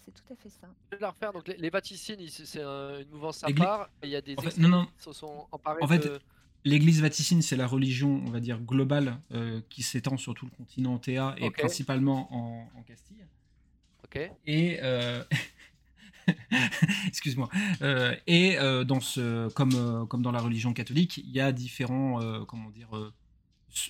C'est 0.04 0.12
tout 0.12 0.32
à 0.32 0.36
fait 0.36 0.48
ça. 0.50 0.68
Je 0.90 0.96
vais 0.96 1.00
la 1.02 1.10
refaire. 1.10 1.32
Donc 1.32 1.48
les, 1.48 1.56
les 1.56 1.70
Vaticines, 1.70 2.16
c'est 2.28 2.44
c'est 2.44 2.62
un- 2.62 3.00
une 3.00 3.08
mouvance 3.10 3.42
à 3.44 3.48
part. 3.52 3.88
et 4.02 4.06
Il 4.06 4.10
y 4.10 4.16
a 4.16 4.20
des 4.20 4.34
En 4.36 4.42
fait, 4.42 4.48
extrémistes 4.48 4.70
non, 4.72 4.80
non. 4.82 4.86
qui 4.86 5.04
se 5.04 5.12
sont 5.12 5.46
emparés 5.52 5.78
En 5.82 5.88
fait, 5.88 5.98
de... 6.04 6.20
L'église 6.64 7.00
Vaticine, 7.00 7.42
c'est 7.42 7.56
la 7.56 7.66
religion, 7.66 8.22
on 8.26 8.30
va 8.30 8.38
dire, 8.40 8.60
globale 8.60 9.18
euh, 9.32 9.60
qui 9.68 9.82
s'étend 9.82 10.16
sur 10.16 10.34
tout 10.34 10.44
le 10.44 10.52
continent 10.52 10.96
TA 10.98 11.34
et 11.38 11.50
principalement 11.50 12.32
en, 12.32 12.68
en 12.78 12.82
Castille. 12.82 13.24
Ok. 14.04 14.30
Et 14.46 14.78
euh, 14.82 15.24
excuse-moi. 17.06 17.48
Euh, 17.82 18.14
et 18.26 18.58
euh, 18.58 18.84
dans 18.84 19.00
ce, 19.00 19.48
comme 19.50 19.72
euh, 19.74 20.04
comme 20.06 20.22
dans 20.22 20.32
la 20.32 20.40
religion 20.40 20.72
catholique, 20.72 21.18
il 21.18 21.30
y 21.30 21.40
a 21.40 21.52
différents, 21.52 22.20
comment 22.46 22.70
dire. 22.70 22.88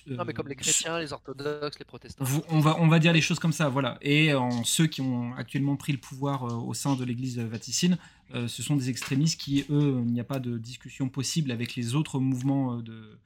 Non, 0.07 0.23
mais 0.25 0.33
comme 0.33 0.47
les 0.47 0.55
chrétiens, 0.55 0.97
les 0.97 1.11
orthodoxes, 1.11 1.77
les 1.77 1.83
protestants. 1.83 2.23
on 2.47 2.61
va, 2.61 2.79
on 2.79 2.87
va 2.87 2.99
dire 2.99 3.11
les 3.11 3.19
choses 3.19 3.39
comme 3.39 3.51
ça, 3.51 3.67
voilà. 3.67 3.97
Et 4.01 4.33
en 4.33 4.63
ceux 4.63 4.87
qui 4.87 5.01
ont 5.01 5.33
actuellement 5.35 5.75
pris 5.75 5.91
le 5.91 5.97
pouvoir 5.97 6.43
au 6.65 6.73
sein 6.73 6.95
de 6.95 7.03
l'Église 7.03 7.37
vaticine, 7.37 7.97
ce 8.33 8.63
sont 8.63 8.77
des 8.77 8.89
extrémistes 8.89 9.39
qui, 9.39 9.65
eux, 9.69 10.01
il 10.05 10.13
n'y 10.13 10.21
a 10.21 10.23
pas 10.23 10.39
de 10.39 10.57
discussion 10.57 11.09
possible 11.09 11.51
avec 11.51 11.75
les 11.75 11.95
autres 11.95 12.19
mouvements 12.19 12.77
de, 12.77 13.19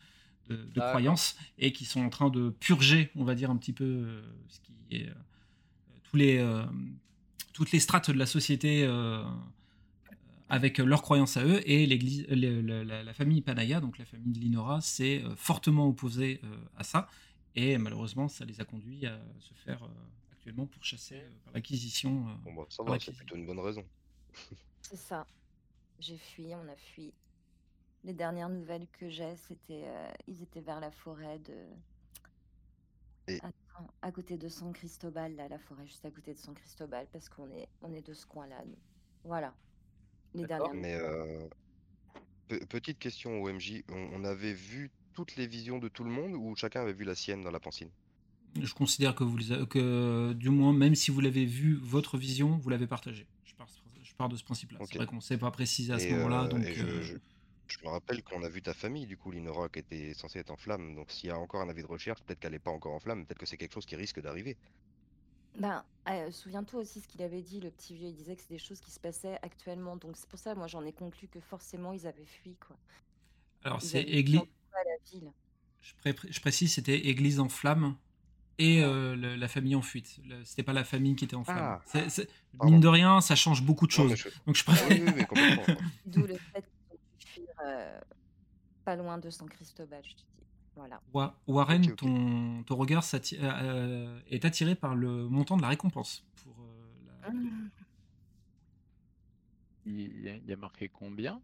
de, 0.50 0.80
croyance 0.80 1.38
et 1.60 1.72
qui 1.72 1.86
sont 1.86 2.02
en 2.02 2.10
train 2.10 2.30
de 2.30 2.50
purger, 2.50 3.12
on 3.16 3.24
va 3.24 3.36
dire, 3.36 3.52
un 3.52 3.58
petit 3.58 3.74
peu 3.74 4.24
ce 4.50 4.60
qui 4.62 4.96
est 4.96 5.10
tous 6.10 6.18
les, 6.18 6.38
euh, 6.38 6.64
toutes 7.58 7.72
les 7.72 7.80
strates 7.80 8.12
de 8.12 8.18
la 8.20 8.28
société 8.28 8.84
euh, 8.86 9.24
avec 10.48 10.78
leurs 10.78 11.02
croyances 11.02 11.38
à 11.38 11.44
eux 11.44 11.60
et 11.68 11.88
l'église, 11.88 12.28
le- 12.30 12.62
le- 12.62 12.84
la, 12.84 13.02
la 13.04 13.14
famille 13.16 13.42
Panaya, 13.42 13.80
donc 13.82 13.98
la 13.98 14.06
famille 14.06 14.32
de 14.32 14.40
Linora, 14.40 14.80
s'est 14.80 15.24
euh, 15.24 15.36
fortement 15.36 15.88
opposée 15.88 16.40
euh, 16.44 16.56
à 16.78 16.84
ça 16.84 17.10
et 17.56 17.80
malheureusement 17.80 18.28
ça 18.28 18.46
les 18.46 18.62
a 18.62 18.64
conduits 18.66 19.08
à 19.08 19.20
se 19.40 19.56
faire 19.56 19.84
euh, 19.84 19.88
actuellement 20.34 20.68
pourchasser 20.68 21.16
euh, 21.16 21.30
par 21.46 21.54
l'acquisition. 21.56 22.28
euh. 22.30 22.34
Bon, 22.44 22.54
bah, 22.54 22.66
ça 22.70 22.84
va, 22.84 23.00
c'est 23.00 23.12
plutôt 23.16 23.36
une 23.36 23.48
bonne 23.48 23.60
raison. 23.60 23.84
C'est 24.84 24.98
ça. 24.98 25.26
J'ai 26.00 26.18
fui, 26.18 26.46
on 26.54 26.72
a 26.72 26.76
fui. 26.76 27.12
Les 28.04 28.14
dernières 28.14 28.50
nouvelles 28.50 28.86
que 29.00 29.10
j'ai, 29.10 29.36
c'était, 29.36 29.82
euh, 29.86 30.12
ils 30.28 30.44
étaient 30.44 30.62
vers 30.62 30.80
la 30.80 30.92
forêt 30.92 31.40
de. 31.40 31.56
Et- 33.34 33.42
À 34.02 34.12
côté 34.12 34.38
de 34.38 34.48
San 34.48 34.74
Cristobal, 34.74 35.36
là, 35.36 35.48
la 35.48 35.60
forêt 35.60 35.86
juste 35.86 36.04
à 36.06 36.12
côté 36.12 36.34
de 36.34 36.40
San 36.40 36.54
Cristobal, 36.56 37.08
parce 37.12 37.30
qu'on 37.30 37.50
est, 37.52 37.68
on 37.82 37.94
est 37.94 38.06
de 38.06 38.14
ce 38.14 38.26
coin-là, 38.26 38.64
nous. 38.66 38.78
Voilà. 39.24 39.54
Les 40.34 40.46
D'accord. 40.46 40.72
dernières. 40.72 40.82
Mais 40.82 40.96
euh, 40.96 41.48
pe- 42.48 42.66
petite 42.66 43.00
question 43.00 43.42
au 43.42 43.50
MJ, 43.50 43.84
on, 43.90 44.10
on 44.14 44.24
avait 44.24 44.54
vu 44.54 44.92
toutes 45.14 45.36
les 45.36 45.48
visions 45.48 45.78
de 45.80 45.88
tout 45.90 46.04
le 46.04 46.10
monde 46.12 46.34
ou 46.34 46.56
chacun 46.56 46.82
avait 46.82 46.94
vu 46.94 47.04
la 47.04 47.16
sienne 47.16 47.44
dans 47.44 47.52
la 47.52 47.60
pensine? 47.60 47.90
Je 48.60 48.74
considère 48.74 49.14
que, 49.14 49.24
vous 49.24 49.38
les 49.38 49.52
a- 49.52 49.66
que 49.66 50.34
du 50.34 50.50
moins, 50.50 50.74
même 50.74 50.96
si 50.96 51.12
vous 51.12 51.22
l'avez 51.22 51.46
vu, 51.46 51.76
votre 51.76 52.18
vision, 52.18 52.58
vous 52.58 52.70
l'avez 52.70 52.88
partagée. 52.88 53.28
Je 53.46 53.54
pars, 53.56 53.68
je 54.02 54.14
pars 54.16 54.30
de 54.30 54.36
ce 54.38 54.44
principe-là. 54.44 54.80
Ok. 54.82 54.88
C'est 54.92 54.98
vrai 54.98 55.06
qu'on 55.08 55.18
ne 55.18 55.22
sait 55.22 55.38
pas 55.38 55.52
préciser 55.52 55.94
à 55.94 56.00
ce 56.00 56.06
Et, 56.06 56.12
moment-là. 56.14 56.46
euh, 56.46 56.48
donc, 56.48 56.64
et 56.64 56.74
je, 56.74 56.86
euh, 56.86 57.02
je- 57.04 57.18
Je 57.68 57.78
me 57.84 57.90
rappelle 57.90 58.24
qu'on 58.24 58.44
a 58.44 58.50
vu 58.50 58.62
ta 58.62 58.74
famille, 58.74 59.06
du 59.06 59.18
coup, 59.18 59.32
Linora, 59.32 59.70
qui 59.70 59.80
était 59.80 60.14
censée 60.14 60.40
être 60.40 60.52
en 60.52 60.58
flamme. 60.58 60.96
Donc 60.96 61.12
s'il 61.12 61.28
y 61.30 61.32
a 61.32 61.38
encore 61.38 61.62
un 61.62 61.70
avis 61.70 61.82
de 61.82 61.88
recherche, 61.88 62.22
peut-être 62.24 62.40
qu'elle 62.40 62.54
n'est 62.54 62.60
pas 62.60 62.72
encore 62.72 62.94
en 62.94 63.00
flamme, 63.00 63.26
peut-être 63.26 63.40
que 63.40 63.46
c'est 63.46 63.58
quelque 63.58 63.74
chose 63.74 63.86
qui 63.86 63.96
risque 63.96 64.22
d'arriver. 64.22 64.56
Ben, 65.60 65.84
euh, 66.10 66.32
souviens-toi 66.32 66.82
aussi 66.82 67.02
ce 67.02 67.08
qu'il 67.08 67.22
avait 67.24 67.42
dit, 67.42 67.60
le 67.60 67.72
petit 67.72 67.96
vieux. 67.96 68.08
Il 68.10 68.16
disait 68.16 68.36
que 68.36 68.42
c'est 68.44 68.54
des 68.54 68.60
choses 68.60 68.80
qui 68.80 68.92
se 68.92 69.00
passaient 69.00 69.40
actuellement. 69.42 69.96
Donc 69.98 70.16
c'est 70.16 70.30
pour 70.30 70.40
ça, 70.40 70.54
moi, 70.56 70.68
j'en 70.68 70.86
ai 70.86 70.94
conclu 70.94 71.28
que 71.28 71.40
forcément, 71.40 71.94
ils 71.94 72.06
avaient 72.08 72.26
fui, 72.26 72.56
quoi. 72.56 72.78
Alors, 73.64 73.82
c'est 73.82 74.04
église. 74.04 74.40
fui 74.42 74.50
à 74.74 74.84
la 74.84 75.20
ville. 75.20 75.32
Je, 75.82 75.94
pré- 75.96 76.30
je 76.32 76.40
précise, 76.42 76.74
c'était 76.74 76.98
église 77.08 77.40
en 77.40 77.50
flammes 77.50 77.96
et 78.60 78.82
Ah. 78.84 78.88
euh, 78.88 79.16
le- 79.16 79.36
la 79.36 79.48
famille 79.48 79.76
en 79.76 79.82
fuite. 79.82 80.20
C'était 80.44 80.64
pas 80.64 80.74
la 80.74 80.84
famille 80.84 81.16
qui 81.16 81.26
était 81.26 81.36
en 81.36 81.44
flammes. 81.44 81.80
Ah. 81.94 82.00
Mine 82.64 82.80
de 82.80 82.88
rien, 82.88 83.20
ça 83.22 83.36
change 83.36 83.64
beaucoup 83.64 83.88
de 83.88 83.92
choses. 83.92 84.14
je- 84.16 84.30
Donc 84.46 84.56
je 84.56 84.64
Ah 84.68 84.72
préfère. 84.74 84.90
oui, 84.90 85.04
oui, 85.08 85.14
oui, 85.18 85.26
complètement. 85.26 85.76
D'où 86.06 86.22
le 86.22 86.36
fait 86.38 86.62
qu'ils 86.62 86.92
ont 86.92 86.98
pu 87.20 87.26
fuir 87.28 87.47
euh, 87.66 88.00
pas 88.86 88.96
loin 88.96 89.18
de 89.18 89.30
San 89.30 89.50
Cristobal, 89.50 90.02
je 90.04 90.12
te 90.14 90.18
dis. 90.18 90.26
Voilà. 90.76 91.02
Wa- 91.14 91.36
Warren. 91.48 91.96
Ton, 91.96 92.64
ton 92.64 92.76
regard 92.76 93.04
euh, 93.14 93.20
euh, 93.42 94.20
est 94.30 94.46
attiré 94.46 94.76
par 94.76 94.96
le 94.96 95.28
montant 95.28 95.58
de 95.58 95.62
la 95.64 95.70
récompense. 95.70 96.24
Pour, 96.44 96.56
euh, 96.60 97.24
la- 97.24 97.32
Mmh. 97.32 97.70
Il 99.86 100.22
y 100.22 100.30
a, 100.30 100.36
il 100.36 100.46
y 100.46 100.54
a 100.54 100.58
marqué 100.58 100.90
combien? 100.90 101.42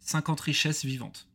50 0.00 0.40
richesses 0.40 0.84
vivantes. 0.84 1.28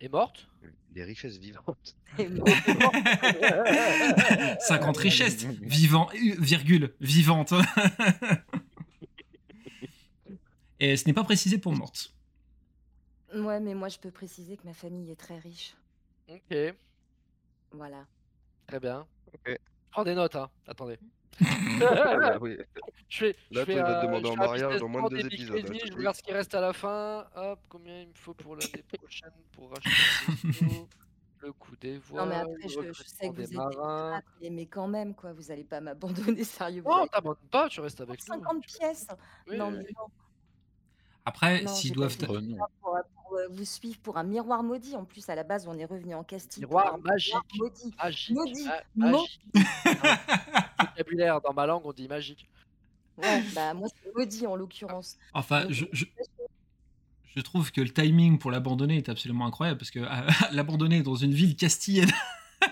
Et 0.00 0.08
morte 0.08 0.48
Des 0.92 1.04
richesses 1.04 1.36
vivantes. 1.38 1.94
Et 2.18 2.26
bon, 2.26 2.44
50 4.60 4.96
richesses 4.96 5.44
vivant, 5.44 6.08
euh, 6.14 6.34
virgule, 6.38 6.94
vivantes. 7.00 7.52
Et 10.80 10.96
ce 10.96 11.06
n'est 11.06 11.12
pas 11.12 11.24
précisé 11.24 11.58
pour 11.58 11.74
morte. 11.74 12.14
Ouais, 13.34 13.60
mais 13.60 13.74
moi, 13.74 13.88
je 13.88 13.98
peux 13.98 14.10
préciser 14.10 14.56
que 14.56 14.64
ma 14.66 14.74
famille 14.74 15.10
est 15.10 15.16
très 15.20 15.38
riche. 15.38 15.76
Ok, 16.28 16.56
Voilà. 17.72 18.06
très 18.66 18.80
bien. 18.80 19.06
Ok. 19.34 19.40
Je 19.48 19.56
prends 19.90 20.04
des 20.04 20.14
notes, 20.14 20.36
hein. 20.36 20.50
Attendez. 20.66 20.98
Ah 21.82 22.38
oui. 22.40 22.58
Je 23.08 23.18
fais, 23.18 23.36
Là, 23.50 23.60
je 23.60 23.64
fais, 23.64 23.72
toi, 23.72 23.74
il 23.74 23.82
va 23.82 23.94
te 23.94 23.98
euh, 23.98 24.02
demander 24.06 24.24
je 24.24 24.28
en 24.28 24.34
fais 24.34 24.40
un 24.42 24.46
mariage 24.46 24.60
business 24.62 24.80
dans 24.80 24.88
moins 24.88 25.00
plan 25.00 25.08
de 25.08 25.16
deux 25.16 25.26
épisodes, 25.26 25.64
crédit, 25.64 25.80
je 25.86 25.92
regarde 25.94 26.16
ce 26.16 26.22
qui 26.22 26.32
reste 26.32 26.54
à 26.54 26.60
la 26.60 26.72
fin. 26.72 27.26
Hop, 27.34 27.60
combien 27.68 28.00
il 28.02 28.08
me 28.08 28.14
faut 28.14 28.34
pour 28.34 28.56
l'année 28.56 28.84
prochaine 28.98 29.32
pour 29.52 29.70
racheter 29.70 30.86
le 31.38 31.52
coût 31.54 31.74
des 31.76 31.94
Non, 31.94 32.00
voiles, 32.00 32.28
mais 32.28 32.34
après, 32.36 32.62
le 32.62 32.92
je, 32.92 32.92
je 32.92 33.02
sais 33.04 33.28
que 33.30 33.34
des 33.34 33.42
vous 33.42 33.42
êtes 33.42 33.50
des 33.50 33.56
marins. 33.56 33.70
pirates, 34.10 34.24
mais, 34.42 34.50
mais 34.50 34.66
quand 34.66 34.88
même, 34.88 35.14
quoi, 35.14 35.32
vous 35.32 35.50
allez 35.50 35.64
pas 35.64 35.80
m'abandonner, 35.80 36.44
sérieux. 36.44 36.82
Vous 36.82 36.90
Non, 36.90 36.96
allez 37.00 37.08
t'abandonnes 37.08 37.48
pas, 37.50 37.68
tu 37.68 37.80
restes 37.80 38.00
avec 38.02 38.20
nous. 38.28 38.34
50 38.34 38.62
pièces. 38.66 39.06
Oui, 39.48 39.56
non, 39.56 39.68
oui, 39.68 39.78
mais 39.78 39.84
oui. 39.86 39.92
non. 39.96 40.06
Après, 41.24 41.62
Non, 41.62 41.72
s'ils 41.74 41.88
j'ai 41.90 41.94
doivent. 41.94 42.16
Oh 42.28 42.40
non. 42.40 42.56
Pour, 42.80 42.96
euh, 42.96 43.00
pour, 43.14 43.34
euh, 43.36 43.46
vous 43.50 43.64
suivre 43.64 43.98
pour 44.00 44.16
un 44.16 44.24
miroir 44.24 44.62
maudit. 44.62 44.96
En 44.96 45.04
plus, 45.04 45.28
à 45.28 45.34
la 45.34 45.42
base, 45.44 45.66
on 45.68 45.76
est 45.78 45.84
revenu 45.84 46.14
en 46.14 46.24
Castille. 46.24 46.62
pour 46.64 46.78
Miroir 46.78 46.98
magique. 46.98 47.34
maudit. 47.58 47.94
Magique. 48.02 48.30
Maudit. 48.36 48.64
ma- 48.96 49.10
Mo- 49.10 49.18
magique. 49.18 49.40
Vocabulaire 50.78 51.40
dans 51.40 51.52
ma 51.52 51.66
langue, 51.66 51.82
on 51.84 51.92
dit 51.92 52.08
magique. 52.08 52.48
Ouais, 53.18 53.42
bah 53.54 53.74
moi, 53.74 53.88
c'est 54.02 54.14
maudit 54.16 54.46
en 54.46 54.56
l'occurrence. 54.56 55.16
Enfin, 55.34 55.64
Donc, 55.64 55.72
je, 55.72 55.84
je, 55.92 56.04
je 57.36 57.40
trouve 57.42 57.70
que 57.70 57.80
le 57.82 57.90
timing 57.90 58.38
pour 58.38 58.50
l'abandonner 58.50 58.96
est 58.96 59.08
absolument 59.08 59.46
incroyable 59.46 59.78
parce 59.78 59.90
que 59.90 60.00
euh, 60.00 60.06
l'abandonner 60.52 61.02
dans 61.02 61.16
une 61.16 61.32
ville 61.34 61.54
castilienne, 61.56 62.10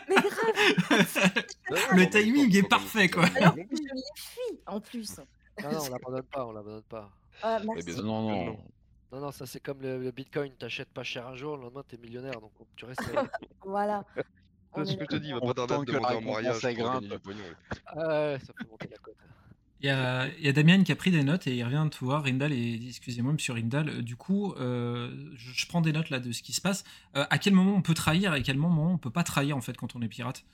Mais 0.09 0.17
grave, 0.17 1.45
le 1.97 2.09
timing 2.09 2.57
est 2.57 2.63
parfait 2.69 3.09
quoi. 3.09 3.27
alors 3.37 3.55
que 3.55 3.61
je 3.61 3.95
l'ai 3.95 4.03
fui 4.17 4.61
en 4.67 4.81
plus. 4.81 5.19
Non, 5.63 5.71
non, 5.73 5.79
on 5.87 5.91
l'abandonne 5.91 6.23
pas, 6.23 6.47
on 6.47 6.53
l'abandonne 6.53 6.83
pas. 6.83 7.11
Ah, 7.43 7.59
Eh 7.63 7.67
merci. 7.67 7.85
bien, 7.85 8.03
Non, 8.03 8.23
non. 8.23 8.45
non. 8.47 8.59
Non, 9.11 9.21
non, 9.21 9.31
ça 9.33 9.47
c'est 9.47 9.61
comme 9.61 9.81
le, 9.81 10.03
le 10.03 10.11
bitcoin, 10.11 10.53
t'achètes 10.59 10.91
pas 10.91 11.03
cher 11.03 11.27
un 11.27 11.35
jour, 11.35 11.57
le 11.57 11.63
lendemain 11.63 11.83
t'es 11.89 11.97
millionnaire, 11.97 12.41
donc 12.41 12.53
tu 12.77 12.85
restes. 12.85 13.01
Voilà. 13.65 14.05
C'est 14.77 14.85
ce 14.85 14.93
est 14.93 14.97
que 14.99 15.05
je 15.05 15.09
te 15.09 15.17
dis, 15.17 15.29
il 15.29 15.35
va 15.35 15.41
On 15.43 15.47
pas 15.47 15.55
tarder 15.55 15.75
à 15.75 15.79
te 15.79 15.85
demander 15.87 16.15
en 16.15 16.21
mariage 16.21 16.61
grimpe. 16.77 17.23
pognon. 17.23 17.41
Ah 17.87 17.97
ouais, 17.97 18.39
ça 18.39 18.53
fait 18.53 18.69
monter 18.69 18.89
la 18.91 18.99
cote. 18.99 19.17
Il 19.81 19.87
y 19.87 19.91
a, 19.91 20.29
il 20.29 20.45
y 20.45 20.49
a 20.49 20.53
Damien 20.53 20.83
qui 20.85 20.93
a 20.93 20.97
pris 20.97 21.11
des 21.11 21.23
notes 21.25 21.47
et 21.47 21.57
il 21.57 21.65
revient 21.65 21.89
te 21.91 22.05
voir, 22.05 22.25
Rindal, 22.25 22.53
et 22.53 22.77
dit 22.79 22.89
Excusez-moi, 22.91 23.33
monsieur 23.33 23.55
Rindal, 23.55 23.89
euh, 23.89 24.03
du 24.03 24.17
coup, 24.17 24.53
euh, 24.55 25.31
je, 25.37 25.53
je 25.53 25.67
prends 25.69 25.81
des 25.81 25.93
notes 25.93 26.11
là 26.11 26.21
de 26.21 26.31
ce 26.33 26.43
qui 26.43 26.53
se 26.53 26.61
passe. 26.61 26.85
Euh, 27.17 27.25
à 27.31 27.39
quel 27.39 27.55
moment 27.55 27.75
on 27.77 27.83
peut 27.83 27.95
trahir 27.95 28.35
et 28.35 28.39
à 28.39 28.43
quel 28.43 28.59
moment 28.59 28.93
on 28.93 28.99
peut 28.99 29.11
pas 29.11 29.25
trahir 29.25 29.57
en 29.57 29.63
fait 29.63 29.77
quand 29.77 29.97
on 29.97 30.03
est 30.03 30.09
pirate? 30.09 30.45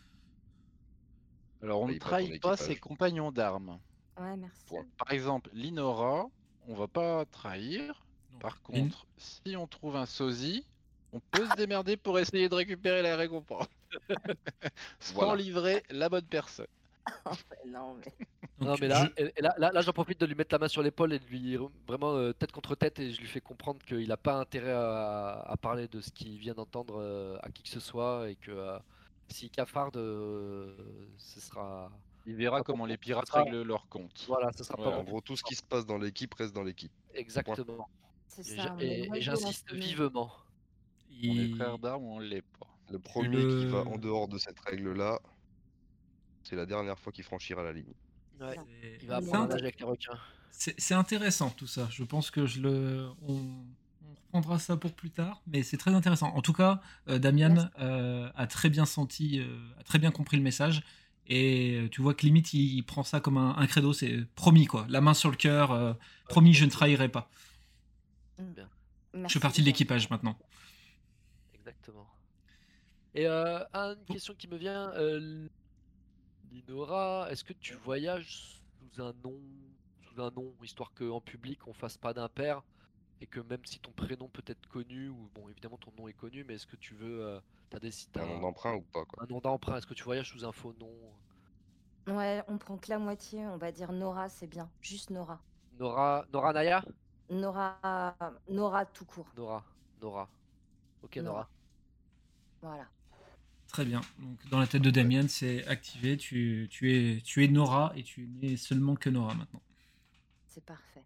Alors 1.62 1.80
on 1.82 1.88
ne 1.88 1.98
trahit 1.98 2.40
pas 2.40 2.56
ses 2.56 2.76
compagnons 2.76 3.32
d'armes. 3.32 3.80
Ouais, 4.20 4.36
merci. 4.36 4.60
Pour- 4.68 4.84
Par 4.98 5.10
exemple, 5.12 5.50
Linora, 5.54 6.26
on 6.68 6.74
va 6.74 6.88
pas 6.88 7.24
trahir. 7.26 8.04
Par 8.40 8.60
contre, 8.62 9.06
si 9.16 9.56
on 9.56 9.66
trouve 9.66 9.96
un 9.96 10.06
sosie, 10.06 10.66
on 11.12 11.20
peut 11.20 11.46
se 11.48 11.54
démerder 11.56 11.96
pour 11.96 12.18
essayer 12.18 12.48
de 12.48 12.54
récupérer 12.54 13.00
la 13.02 13.16
récompense. 13.16 13.66
Sans 14.98 15.14
Voilà. 15.14 15.36
livrer 15.36 15.82
la 15.90 16.08
bonne 16.08 16.26
personne. 16.26 16.66
Non, 17.66 17.94
mais. 17.94 18.04
Donc, 18.58 18.68
non 18.68 18.76
mais 18.80 18.88
là, 18.88 19.04
je- 19.16 19.22
et- 19.24 19.32
et 19.36 19.42
là, 19.42 19.54
là, 19.58 19.70
là, 19.72 19.80
j'en 19.80 19.92
profite 19.92 20.20
de 20.20 20.26
lui 20.26 20.34
mettre 20.34 20.54
la 20.54 20.58
main 20.58 20.68
sur 20.68 20.82
l'épaule 20.82 21.12
et 21.12 21.18
de 21.18 21.24
lui 21.26 21.56
vraiment 21.88 22.14
euh, 22.14 22.32
tête 22.32 22.52
contre 22.52 22.74
tête 22.76 22.98
et 22.98 23.10
je 23.12 23.20
lui 23.20 23.26
fais 23.26 23.40
comprendre 23.40 23.84
qu'il 23.84 24.10
a 24.12 24.16
pas 24.16 24.34
intérêt 24.38 24.72
à, 24.72 25.40
à 25.46 25.56
parler 25.56 25.88
de 25.88 26.00
ce 26.00 26.10
qu'il 26.10 26.38
vient 26.38 26.54
d'entendre 26.54 27.00
euh, 27.00 27.36
à 27.42 27.50
qui 27.50 27.62
que 27.62 27.68
ce 27.68 27.80
soit 27.80 28.30
et 28.30 28.36
que 28.36 28.50
euh, 28.52 28.78
s'il 29.28 29.50
cafarde, 29.50 29.96
euh, 29.96 30.76
ce 31.18 31.40
sera 31.40 31.90
Il 32.26 32.34
verra 32.36 32.62
comment 32.62 32.86
les 32.86 32.94
ça 32.94 32.98
pirates 32.98 33.26
sera- 33.26 33.42
règlent 33.42 33.62
leur 33.62 33.88
compte. 33.88 34.24
voilà, 34.26 34.50
ce 34.56 34.64
sera 34.64 34.76
pas 34.76 34.96
En 34.98 35.04
gros, 35.04 35.20
tout 35.20 35.36
ce 35.36 35.42
qui 35.42 35.54
se 35.54 35.62
passe 35.62 35.84
dans 35.86 35.98
l'équipe 35.98 36.32
reste 36.34 36.54
dans 36.54 36.62
l'équipe. 36.62 36.92
Exactement. 37.14 37.88
Ça. 38.28 38.76
Et, 38.80 39.08
j'insiste 39.20 39.72
vivement. 39.72 40.32
On 41.22 41.38
est 41.38 41.48
frères 41.54 41.78
d'armes 41.78 42.04
ou 42.04 42.14
on 42.14 42.18
l'est 42.18 42.42
pas. 42.42 42.66
Le 42.90 42.98
premier 42.98 43.46
qui 43.46 43.66
va 43.66 43.80
en 43.80 43.96
dehors 43.98 44.28
de 44.28 44.38
cette 44.38 44.58
règle-là, 44.60 45.20
c'est 46.42 46.56
la 46.56 46.66
dernière 46.66 46.98
fois 46.98 47.12
qu'il 47.12 47.24
franchira 47.24 47.62
la 47.62 47.72
ligne. 47.72 47.94
Ouais, 48.40 48.56
il 49.00 49.06
va 49.06 49.16
apprendre 49.16 49.54
avec 49.54 49.78
les 49.78 49.86
requins. 49.86 50.18
C'est 50.50 50.78
c'est 50.78 50.94
intéressant 50.94 51.50
tout 51.50 51.66
ça. 51.66 51.88
Je 51.90 52.04
pense 52.04 52.30
que 52.30 52.46
je 52.46 52.60
le, 52.60 53.08
on, 53.22 53.34
on 54.02 54.14
reprendra 54.38 54.58
ça 54.58 54.76
pour 54.76 54.92
plus 54.92 55.10
tard, 55.10 55.42
mais 55.46 55.62
c'est 55.62 55.76
très 55.76 55.94
intéressant. 55.94 56.28
En 56.34 56.42
tout 56.42 56.52
cas, 56.52 56.80
euh, 57.08 57.18
Damian 57.18 57.70
euh, 57.78 58.28
a 58.34 58.46
très 58.46 58.68
bien 58.70 58.84
senti, 58.84 59.38
euh, 59.40 59.58
a 59.78 59.84
très 59.84 59.98
bien 59.98 60.10
compris 60.10 60.36
le 60.36 60.42
message. 60.42 60.82
Et 61.26 61.76
euh, 61.76 61.88
tu 61.88 62.02
vois 62.02 62.14
que 62.14 62.26
limite 62.26 62.52
il, 62.52 62.74
il 62.74 62.82
prend 62.82 63.02
ça 63.02 63.20
comme 63.20 63.38
un, 63.38 63.56
un 63.56 63.66
credo, 63.66 63.92
c'est 63.92 64.26
promis 64.34 64.66
quoi, 64.66 64.86
la 64.88 65.00
main 65.00 65.14
sur 65.14 65.30
le 65.30 65.36
cœur, 65.36 65.72
euh, 65.72 65.94
promis 66.28 66.52
je 66.52 66.64
ne 66.64 66.70
trahirai 66.70 67.08
pas. 67.08 67.30
Je 68.38 68.44
Merci 69.14 69.34
fais 69.34 69.40
partie 69.40 69.60
de 69.62 69.66
l'équipage 69.66 70.10
maintenant. 70.10 70.36
Exactement. 71.54 72.06
Et 73.14 73.26
euh, 73.26 73.60
une 73.74 74.04
question 74.06 74.34
qui 74.34 74.48
me 74.48 74.56
vient, 74.56 74.90
euh, 74.94 75.48
Linora, 76.50 77.28
est-ce 77.30 77.44
que 77.44 77.52
tu 77.52 77.74
voyages 77.74 78.60
sous 78.92 79.02
un 79.02 79.14
nom, 79.22 79.40
sous 80.02 80.20
un 80.20 80.30
nom, 80.30 80.52
histoire 80.62 80.92
qu'en 80.92 81.20
public 81.20 81.66
on 81.66 81.72
fasse 81.72 81.96
pas 81.96 82.12
d'impair? 82.12 82.62
Et 83.20 83.26
que 83.26 83.40
même 83.40 83.64
si 83.64 83.78
ton 83.78 83.92
prénom 83.92 84.28
peut 84.28 84.44
être 84.46 84.66
connu 84.68 85.08
ou 85.08 85.30
bon 85.34 85.48
évidemment 85.48 85.78
ton 85.78 85.92
nom 85.98 86.08
est 86.08 86.12
connu, 86.12 86.44
mais 86.44 86.54
est-ce 86.54 86.66
que 86.66 86.76
tu 86.76 86.94
veux, 86.94 87.24
euh, 87.24 87.40
t'as 87.70 87.78
des, 87.78 87.90
t'as 88.12 88.22
un 88.22 88.26
nom 88.26 88.40
d'emprunt 88.40 88.74
ou 88.74 88.82
pas 88.82 89.04
quoi 89.04 89.22
un 89.22 89.26
nom 89.26 89.40
d'emprunt, 89.40 89.76
est-ce 89.76 89.86
que 89.86 89.94
tu 89.94 90.04
voyages 90.04 90.30
sous 90.30 90.44
un 90.44 90.52
faux 90.52 90.74
nom, 90.78 90.90
Ouais, 92.06 92.42
on 92.48 92.58
prend 92.58 92.76
que 92.76 92.90
la 92.90 92.98
moitié. 92.98 93.46
On 93.46 93.56
va 93.56 93.72
dire 93.72 93.92
Nora, 93.92 94.28
c'est 94.28 94.46
bien. 94.46 94.70
Juste 94.82 95.10
Nora. 95.10 95.40
Nora, 95.78 96.26
Nora 96.32 96.52
Naya, 96.52 96.84
Nora, 97.30 98.14
Nora 98.48 98.84
tout 98.86 99.06
court. 99.06 99.26
Nora, 99.36 99.64
Nora, 100.00 100.28
ok 101.02 101.16
Nora. 101.16 101.24
Nora. 101.24 101.48
Voilà. 102.60 102.86
Très 103.68 103.84
bien. 103.84 104.02
Donc 104.18 104.46
dans 104.50 104.60
la 104.60 104.66
tête 104.66 104.82
de 104.82 104.90
Damian, 104.90 105.26
c'est 105.28 105.66
activé. 105.66 106.16
Tu, 106.16 106.68
tu 106.70 106.92
es, 106.94 107.20
tu 107.22 107.44
es 107.44 107.48
Nora 107.48 107.92
et 107.96 108.02
tu 108.02 108.28
n'es 108.40 108.56
seulement 108.56 108.94
que 108.94 109.10
Nora 109.10 109.34
maintenant. 109.34 109.62
C'est 110.46 110.64
parfait. 110.64 111.02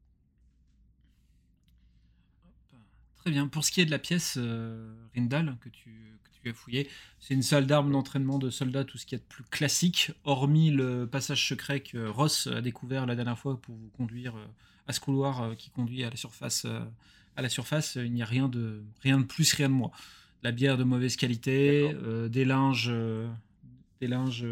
Très 3.28 3.35
bien. 3.35 3.47
Pour 3.47 3.62
ce 3.62 3.70
qui 3.70 3.82
est 3.82 3.85
de 3.85 3.90
la 3.90 3.99
pièce 3.99 4.38
euh, 4.38 4.90
Rindal 5.14 5.58
que 5.61 5.68
tu, 5.68 5.90
que 6.25 6.30
tu 6.42 6.49
as 6.49 6.54
fouillée, 6.54 6.88
c'est 7.20 7.35
une 7.35 7.42
salle 7.42 7.66
d'armes 7.66 7.92
d'entraînement 7.92 8.38
de 8.38 8.49
soldats, 8.49 8.85
tout 8.85 8.97
ce 8.97 9.04
qui 9.04 9.14
est 9.14 9.18
de 9.18 9.23
plus 9.23 9.44
classique, 9.44 10.12
hormis 10.25 10.70
le 10.70 11.06
passage 11.06 11.47
secret 11.47 11.80
que 11.80 12.08
Ross 12.08 12.47
a 12.47 12.62
découvert 12.62 13.04
la 13.04 13.16
dernière 13.16 13.38
fois 13.38 13.61
pour 13.61 13.75
vous 13.75 13.90
conduire 13.99 14.35
euh, 14.35 14.47
à 14.87 14.94
ce 14.94 15.00
couloir 15.00 15.42
euh, 15.42 15.54
qui 15.56 15.68
conduit 15.68 16.04
à 16.04 16.08
la 16.08 16.16
surface. 16.16 16.66
à 17.37 17.42
la 17.42 17.50
surface, 17.50 17.97
il 17.97 18.11
n'y 18.14 18.23
a 18.23 18.25
rien 18.25 18.49
de, 18.49 18.82
rien 19.02 19.18
de 19.18 19.25
plus, 19.25 19.52
rien 19.52 19.68
de 19.68 19.75
moins. 19.75 19.90
La 20.42 20.50
bière 20.50 20.78
de 20.78 20.85
mauvaise 20.85 21.16
qualité, 21.16 21.94
euh, 22.02 22.30
des 22.30 22.47
linges, 22.47 22.88
euh, 22.90 23.28
des 24.00 24.06
linges 24.06 24.47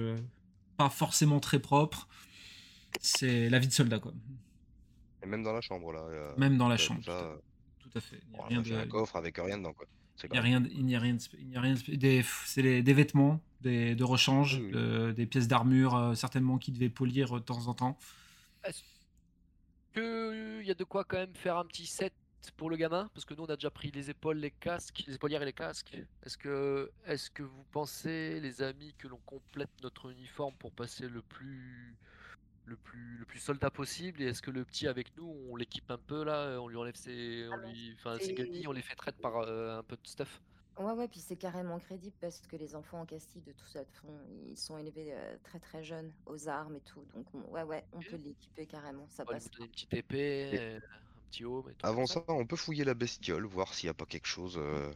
pas 0.77 0.91
forcément 0.91 1.41
très 1.41 1.61
propres. 1.61 2.09
C'est 3.01 3.49
la 3.49 3.59
vie 3.59 3.69
de 3.69 3.73
soldat, 3.73 4.01
quoi. 4.01 4.13
Et 5.23 5.27
même 5.27 5.43
dans 5.43 5.55
la 5.55 5.63
chambre 5.63 5.95
là. 5.95 6.35
Même 6.37 6.59
dans 6.59 6.69
la 6.69 6.77
chambre, 6.77 7.01
à- 7.97 8.01
fait. 8.01 8.21
Il 8.27 8.31
n'y 8.31 8.35
a 8.37 8.39
bon, 8.39 8.45
rien 8.49 8.59
un 8.81 8.87
de- 8.87 8.91
coffre 8.91 9.17
avec 9.17 9.37
rien 9.39 9.59
dedans 9.59 9.73
quoi. 9.73 9.87
C'est 10.17 10.29
il 10.29 10.33
n'y 10.33 10.39
a 10.39 10.43
rien, 10.43 10.61
de- 10.63 10.69
il 10.71 10.85
n'y 10.87 10.97
a 10.97 11.01
rien, 11.01 11.15
de 11.15 11.21
il 11.39 11.47
n'y 11.49 11.57
a 11.57 11.61
rien 11.61 11.75
de 11.75 11.79
spé- 11.79 11.97
des, 11.97 12.25
c'est 12.47 12.63
des, 12.63 12.83
des 12.83 12.95
vêtements, 12.95 13.41
des, 13.61 13.95
de 13.95 14.05
rechange, 14.05 14.57
Oui, 14.57 14.67
oui. 14.67 14.73
de- 14.73 15.13
des 15.13 15.27
pièces 15.27 15.47
d'armure, 15.49 15.95
euh, 15.95 16.15
certainement 16.15 16.57
qui 16.59 16.73
devaient 16.73 16.89
polir 16.89 17.37
euh, 17.37 17.41
de 17.41 17.45
temps 17.45 17.67
en 17.69 17.75
temps. 17.75 17.99
que 19.93 20.61
il 20.61 20.67
y 20.67 20.71
a 20.71 20.75
de 20.75 20.85
quoi 20.85 21.05
quand 21.05 21.17
même 21.19 21.35
faire 21.35 21.57
un 21.59 21.65
petit 21.65 21.87
set 21.87 22.13
pour 22.57 22.71
le 22.71 22.77
gamin? 22.77 23.11
Parce 23.15 23.25
que 23.25 23.35
nous, 23.35 23.43
on 23.43 23.47
a 23.47 23.57
déjà 23.57 23.71
pris 23.71 23.91
les 23.91 24.11
épaules, 24.11 24.39
les 24.39 24.51
casques, 24.51 25.05
les 25.07 25.15
épaulières 25.15 25.43
et 25.43 25.47
les 25.47 25.53
casques. 25.53 25.97
Est-ce 26.25 26.39
que, 26.39 26.91
est 27.07 27.29
que 27.33 27.43
vous 27.43 27.65
pensez, 27.73 28.41
les 28.41 28.63
amis, 28.63 28.95
que 28.99 29.09
l'on 29.09 29.21
complète 29.27 29.71
notre 29.83 30.11
uniforme 30.11 30.55
pour 30.59 30.73
passer 30.73 31.09
le 31.09 31.23
plus, 31.23 31.95
le 32.67 32.77
plus, 32.77 33.19
le 33.19 33.25
plus 33.25 33.39
soldat 33.39 33.71
possible 33.71 34.21
Et 34.23 34.27
est-ce 34.27 34.43
que 34.43 34.51
le 34.51 34.65
petit 34.65 34.87
avec 34.89 35.17
nous, 35.17 35.37
on 35.51 35.57
l'équipe 35.57 35.91
un 35.91 35.99
peu 35.99 36.25
là 36.25 36.59
On 36.61 36.69
lui 36.69 36.77
enlève 36.77 36.97
ses, 36.97 37.49
on 37.51 37.57
lui, 37.59 37.95
enfin, 37.99 38.19
ses 38.19 38.35
guenilles, 38.35 38.67
on 38.69 38.73
les 38.73 38.83
fait 38.83 38.95
traiter 38.97 39.21
par 39.21 39.37
euh, 39.39 39.79
un 39.79 39.83
peu 39.83 39.97
de 39.97 40.07
stuff 40.07 40.41
Ouais, 40.79 40.93
ouais, 40.93 41.09
puis 41.09 41.21
c'est 41.21 41.37
carrément 41.37 41.79
crédible 41.79 42.15
parce 42.21 42.43
que 42.47 42.55
les 42.57 42.75
enfants 42.77 43.01
en 43.01 43.07
Castille, 43.07 43.41
de 43.41 43.53
tout 43.53 43.65
ça, 43.65 43.81
font, 44.03 44.21
ils 44.47 44.59
sont 44.59 44.77
élevés 44.77 45.15
euh, 45.15 45.37
très 45.43 45.59
très 45.59 45.83
jeunes 45.83 46.13
aux 46.27 46.49
armes 46.49 46.77
et 46.77 46.81
tout. 46.83 47.03
Donc, 47.15 47.25
on- 47.33 47.51
ouais, 47.51 47.63
ouais, 47.63 47.83
on 47.95 48.01
peut 48.01 48.17
l'équiper 48.17 48.67
carrément, 48.67 49.09
ça 49.09 49.25
passe. 49.25 49.51
donner 49.51 49.65
une 49.65 49.71
petite 49.71 49.95
épée, 49.95 50.51
Et- 50.53 50.59
euh, 50.59 50.77
un 50.77 51.31
petit 51.31 51.47
home 51.47 51.71
et 51.71 51.75
tout. 51.75 51.87
Avant 51.87 52.05
ça. 52.05 52.15
ça, 52.17 52.25
on 52.29 52.45
peut 52.45 52.57
fouiller 52.57 52.85
la 52.85 52.93
bestiole, 52.93 53.47
voir 53.47 53.73
s'il 53.73 53.87
n'y 53.87 53.91
a 53.93 53.95
pas 53.95 54.05
quelque 54.05 54.27
chose. 54.27 54.57
euh, 54.59 54.93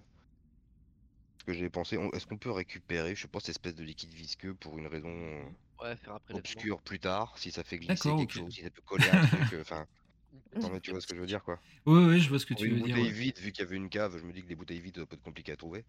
Ce 1.39 1.45
que 1.47 1.53
j'ai 1.55 1.71
pensé, 1.71 1.97
on- 1.97 2.11
est-ce 2.13 2.27
qu'on 2.27 2.37
peut 2.37 2.51
récupérer, 2.51 3.15
je 3.15 3.23
sais 3.23 3.29
pas, 3.29 3.41
cette 3.41 3.49
espèce 3.51 3.75
de 3.75 3.83
liquide 3.83 4.13
visqueux 4.13 4.53
pour 4.55 4.79
une 4.79 4.87
raison 4.87 5.09
euh, 5.09 5.45
Ouais, 5.83 5.97
faire 5.97 6.15
un 6.15 6.19
prélèvement. 6.19 6.39
obscure 6.41 6.81
plus 6.83 6.99
tard, 7.01 7.37
si 7.39 7.51
ça 7.51 7.63
fait 7.65 7.79
glisser 7.79 7.95
D'accord, 8.09 8.19
quelque 8.19 8.39
ok. 8.39 8.45
chose, 8.45 8.55
si 8.55 8.63
ça 8.63 8.71
peut 8.71 8.83
coller 8.85 9.09
un 9.11 9.27
truc, 9.27 9.53
euh, 9.55 9.61
enfin, 9.63 9.87
non 10.69 10.71
mais 10.71 10.81
tu 10.81 10.91
vois 10.91 11.01
ce 11.01 11.07
que 11.07 11.15
je 11.15 11.21
veux 11.21 11.27
dire 11.27 11.43
quoi. 11.43 11.59
Oui, 11.87 12.05
oui, 12.07 12.21
je 12.21 12.29
vois 12.29 12.39
ce 12.39 12.47
que 12.47 12.55
Pour 12.55 12.63
tu 12.63 12.69
une 12.69 12.75
veux 12.75 12.81
dire. 12.83 12.97
bouteille 12.97 13.05
ouais. 13.13 13.19
vide, 13.19 13.39
vu 13.39 13.53
qu'il 13.53 13.65
y 13.65 13.67
avait 13.67 13.77
une 13.77 13.89
cave, 13.89 14.19
je 14.19 14.25
me 14.25 14.33
dis 14.33 14.43
que 14.43 14.49
les 14.49 14.55
bouteilles 14.55 14.81
vides, 14.81 14.97
ça 14.99 15.07
peut 15.07 15.17
être 15.17 15.23
compliqué 15.23 15.53
à 15.53 15.57
trouver. 15.57 15.85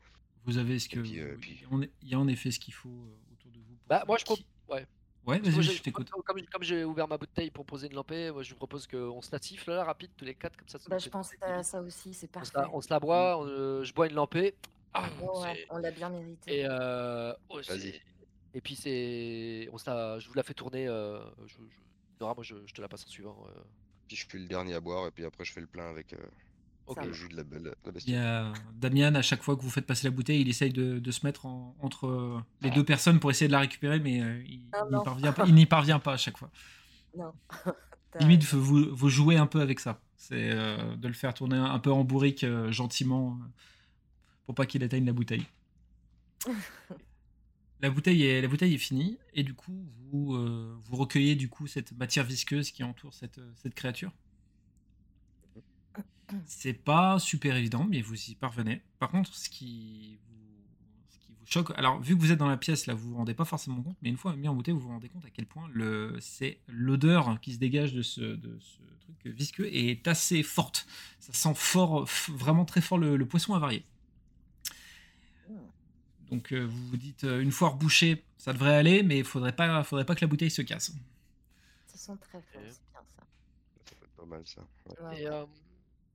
Vous 0.45 0.57
avez 0.57 0.79
ce 0.79 0.89
que. 0.89 0.99
puis, 0.99 1.19
euh, 1.19 1.35
puis- 1.39 1.63
on 1.71 1.81
est- 1.81 1.91
Il 2.01 2.07
y 2.09 2.15
a 2.15 2.19
en 2.19 2.27
effet 2.27 2.51
ce 2.51 2.59
qu'il 2.59 2.73
faut 2.73 2.89
euh, 2.89 3.33
autour 3.33 3.51
de 3.51 3.59
vous. 3.59 3.65
pour 3.75 3.87
Bah, 3.87 4.03
moi, 4.07 4.17
je 4.17 4.23
propose. 4.25 4.43
petit- 4.43 4.49
Ouais. 4.69 4.87
Ouais, 5.27 5.37
Parce 5.37 5.49
que 5.49 5.53
moi, 5.53 5.61
vas-y, 5.61 5.63
j'ai- 5.63 5.77
je 5.77 5.83
t'écoute. 5.83 6.09
Comme, 6.09 6.37
j'ai- 6.39 6.45
comme 6.47 6.63
j'ai 6.63 6.83
ouvert 6.83 7.07
ma 7.07 7.17
bouteille 7.17 7.51
pour 7.51 7.63
poser 7.63 7.85
une 7.87 7.93
lampée, 7.93 8.31
moi 8.31 8.41
je 8.41 8.49
vous 8.49 8.55
propose 8.55 8.87
qu'on 8.87 9.21
se 9.21 9.29
la 9.31 9.39
siffle 9.39 9.69
là, 9.69 9.83
rapide, 9.83 10.09
tous 10.17 10.25
les 10.25 10.33
quatre, 10.33 10.57
comme 10.57 10.67
ça. 10.67 10.79
ça 10.79 10.85
Bah, 10.89 10.95
nous 10.95 10.99
je 10.99 11.03
fait 11.03 11.09
pense 11.11 11.29
à 11.41 11.49
minute. 11.51 11.65
ça 11.65 11.79
aussi, 11.81 12.11
c'est 12.15 12.25
On 12.35 12.43
se, 12.43 12.51
parfait. 12.51 12.69
la, 12.69 12.75
on 12.75 12.81
se 12.81 12.89
la 12.89 12.99
boit, 12.99 13.37
on, 13.37 13.45
euh, 13.45 13.83
je 13.83 13.93
bois 13.93 14.07
une 14.07 14.15
lampée. 14.15 14.55
Ah, 14.93 15.07
Ouais, 15.21 15.27
ouais, 15.41 15.53
c'est- 15.55 15.67
on 15.69 15.77
l'a 15.77 15.91
bien 15.91 16.09
mérité. 16.09 16.59
et, 16.61 16.65
euh, 16.67 17.33
oh, 17.49 17.61
c'est- 17.61 17.71
Vas-y. 17.77 18.01
Et 18.53 18.61
puis 18.61 18.75
c'est. 18.75 19.69
On 19.71 19.77
se 19.77 19.89
la, 19.89 20.19
je 20.19 20.27
vous 20.27 20.33
la 20.35 20.43
fais 20.43 20.53
tourner. 20.53 20.87
Euh, 20.87 21.19
je, 21.47 21.55
je... 21.55 21.79
Nora, 22.19 22.33
moi 22.35 22.43
je, 22.43 22.55
je 22.65 22.73
te 22.73 22.81
la 22.81 22.87
passe 22.87 23.05
en 23.05 23.09
suivant. 23.09 23.45
euh. 23.47 23.59
Puis 24.07 24.17
je 24.17 24.27
fais 24.27 24.37
le 24.37 24.47
dernier 24.47 24.73
à 24.73 24.79
boire, 24.81 25.07
et 25.07 25.11
puis 25.11 25.23
après 25.25 25.45
je 25.45 25.53
fais 25.53 25.61
le 25.61 25.67
plein 25.67 25.89
avec 25.89 26.13
euh, 26.13 26.17
Ok. 26.87 26.97
Ça 26.99 27.05
le 27.05 27.13
jus 27.13 27.29
de 27.29 27.37
la, 27.37 27.43
belle, 27.43 27.73
la 27.85 27.91
Il 28.05 28.13
y 28.13 28.17
a 28.17 28.51
Damian, 28.73 29.15
à 29.15 29.21
chaque 29.21 29.41
fois 29.43 29.55
que 29.55 29.61
vous 29.61 29.69
faites 29.69 29.85
passer 29.85 30.07
la 30.07 30.11
bouteille, 30.11 30.41
il 30.41 30.49
essaye 30.49 30.73
de, 30.73 30.99
de 30.99 31.11
se 31.11 31.25
mettre 31.25 31.45
en- 31.45 31.75
entre 31.79 32.41
les 32.61 32.69
deux 32.71 32.83
personnes 32.83 33.19
pour 33.19 33.31
essayer 33.31 33.47
de 33.47 33.51
la 33.53 33.59
récupérer, 33.59 33.99
mais 33.99 34.21
euh, 34.21 34.43
il 34.45 34.63
Ah 34.73 34.83
n'y 34.85 34.91
non. 34.91 35.03
parvient, 35.03 35.31
pas- 35.31 35.45
il 35.47 35.53
n'y 35.55 35.65
parvient 35.65 35.99
pas 35.99 36.13
à 36.13 36.17
chaque 36.17 36.37
fois. 36.37 36.49
Non. 37.17 37.31
Limite, 38.19 38.43
vous, 38.45 38.93
vous 38.93 39.09
jouez 39.09 39.37
un 39.37 39.47
peu 39.47 39.61
avec 39.61 39.79
ça. 39.79 40.01
C'est 40.17 40.51
euh, 40.51 40.95
de 40.97 41.07
le 41.07 41.13
faire 41.13 41.33
tourner 41.33 41.55
un, 41.55 41.65
un 41.65 41.79
peu 41.79 41.91
en 41.91 42.03
bourrique 42.03 42.43
euh, 42.43 42.69
gentiment 42.71 43.39
pour 44.45 44.53
pas 44.55 44.65
qu'il 44.65 44.83
atteigne 44.83 45.05
la 45.05 45.13
bouteille. 45.13 45.45
La 47.81 47.89
bouteille 47.89 48.23
est, 48.23 48.77
finie 48.77 49.17
et 49.33 49.43
du 49.43 49.55
coup 49.55 49.87
vous, 50.11 50.35
euh, 50.35 50.77
vous 50.83 50.95
recueillez 50.95 51.35
du 51.35 51.49
coup 51.49 51.65
cette 51.65 51.97
matière 51.97 52.23
visqueuse 52.23 52.71
qui 52.71 52.83
entoure 52.83 53.13
cette, 53.13 53.39
euh, 53.39 53.51
cette 53.55 53.73
créature. 53.73 54.11
C'est 56.45 56.73
pas 56.73 57.19
super 57.19 57.57
évident, 57.57 57.85
mais 57.89 58.01
vous 58.01 58.15
y 58.29 58.35
parvenez. 58.35 58.81
Par 58.99 59.09
contre, 59.09 59.33
ce 59.35 59.49
qui 59.49 60.17
vous, 60.29 61.45
choque, 61.45 61.71
alors 61.75 61.99
vu 61.99 62.15
que 62.15 62.21
vous 62.21 62.31
êtes 62.31 62.37
dans 62.37 62.47
la 62.47 62.55
pièce, 62.55 62.85
là, 62.85 62.93
vous 62.93 63.09
vous 63.09 63.15
rendez 63.17 63.33
pas 63.33 63.43
forcément 63.43 63.81
compte, 63.81 63.97
mais 64.01 64.09
une 64.09 64.17
fois 64.17 64.35
mis 64.37 64.47
en 64.47 64.55
bouteille, 64.55 64.73
vous 64.73 64.79
vous 64.79 64.89
rendez 64.89 65.09
compte 65.09 65.25
à 65.25 65.29
quel 65.29 65.45
point 65.45 65.67
c'est 66.19 66.59
l'odeur 66.67 67.37
qui 67.41 67.53
se 67.53 67.57
dégage 67.57 67.93
de 67.93 68.01
ce, 68.01 68.21
truc 69.01 69.35
visqueux 69.35 69.67
est 69.73 70.07
assez 70.07 70.43
forte. 70.43 70.87
Ça 71.19 71.33
sent 71.33 71.53
fort, 71.55 72.07
vraiment 72.29 72.63
très 72.63 72.79
fort 72.79 72.97
le, 72.97 73.17
le 73.17 73.25
poisson 73.25 73.53
avarié. 73.53 73.83
Donc 76.31 76.51
euh, 76.53 76.65
vous 76.65 76.87
vous 76.87 76.97
dites, 76.97 77.23
euh, 77.25 77.41
une 77.41 77.51
fois 77.51 77.69
rebouché, 77.69 78.23
ça 78.37 78.53
devrait 78.53 78.75
aller, 78.75 79.03
mais 79.03 79.17
il 79.19 79.23
faudrait 79.25 79.55
pas, 79.55 79.83
faudrait 79.83 80.05
pas 80.05 80.15
que 80.15 80.21
la 80.21 80.27
bouteille 80.27 80.49
se 80.51 80.61
casse. 80.61 80.93
Ça 81.87 81.97
sent 81.97 82.13
très 82.21 82.31
fort, 82.31 82.41
Ok. 82.41 82.47
c'est 82.53 82.59
bien 82.61 82.71
ça. 82.71 83.23
Ça 83.85 83.95
peut 83.99 84.05
être 84.05 84.15
pas 84.15 84.25
mal 84.25 84.41
ça. 84.45 84.61
ouais. 85.09 85.21
Et, 85.21 85.27
euh, 85.27 85.43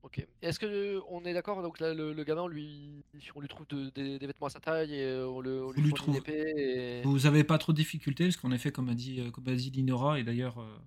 ok. 0.03 0.27
Est-ce 0.41 0.59
que 0.59 0.67
euh, 0.67 1.01
on 1.11 1.23
est 1.27 1.35
d'accord 1.35 1.61
Donc 1.63 1.81
là, 1.81 1.93
le, 1.93 2.15
le 2.15 2.25
gamin, 2.25 2.43
on 2.43 2.49
lui, 2.49 3.05
on 3.35 3.41
lui 3.41 3.49
trouve 3.49 3.67
de- 3.69 3.91
des, 3.91 4.19
des 4.19 4.27
vêtements 4.27 4.47
à 4.47 4.51
sa 4.51 4.61
taille 4.61 4.95
et 4.95 5.03
euh, 5.05 5.29
on, 5.29 5.41
le, 5.41 5.65
on 5.67 5.73
lui 5.73 5.83
lui 5.83 5.91
fournit 5.95 6.15
une 6.15 6.23
épée. 6.23 6.55
Et... 6.57 7.03
Vous 7.03 7.27
avez 7.27 7.45
pas 7.45 7.59
trop 7.59 7.73
de 7.73 7.77
difficultés, 7.77 8.25
parce 8.25 8.37
qu'en 8.39 8.53
effet, 8.53 8.73
comme 8.73 8.89
a 8.89 8.95
dit, 8.95 9.21
euh, 9.21 9.31
comme 9.31 9.47
a 9.49 9.55
dit 9.55 9.71
Linora, 9.71 10.19
et 10.19 10.25
d'ailleurs, 10.25 10.59
euh, 10.61 10.79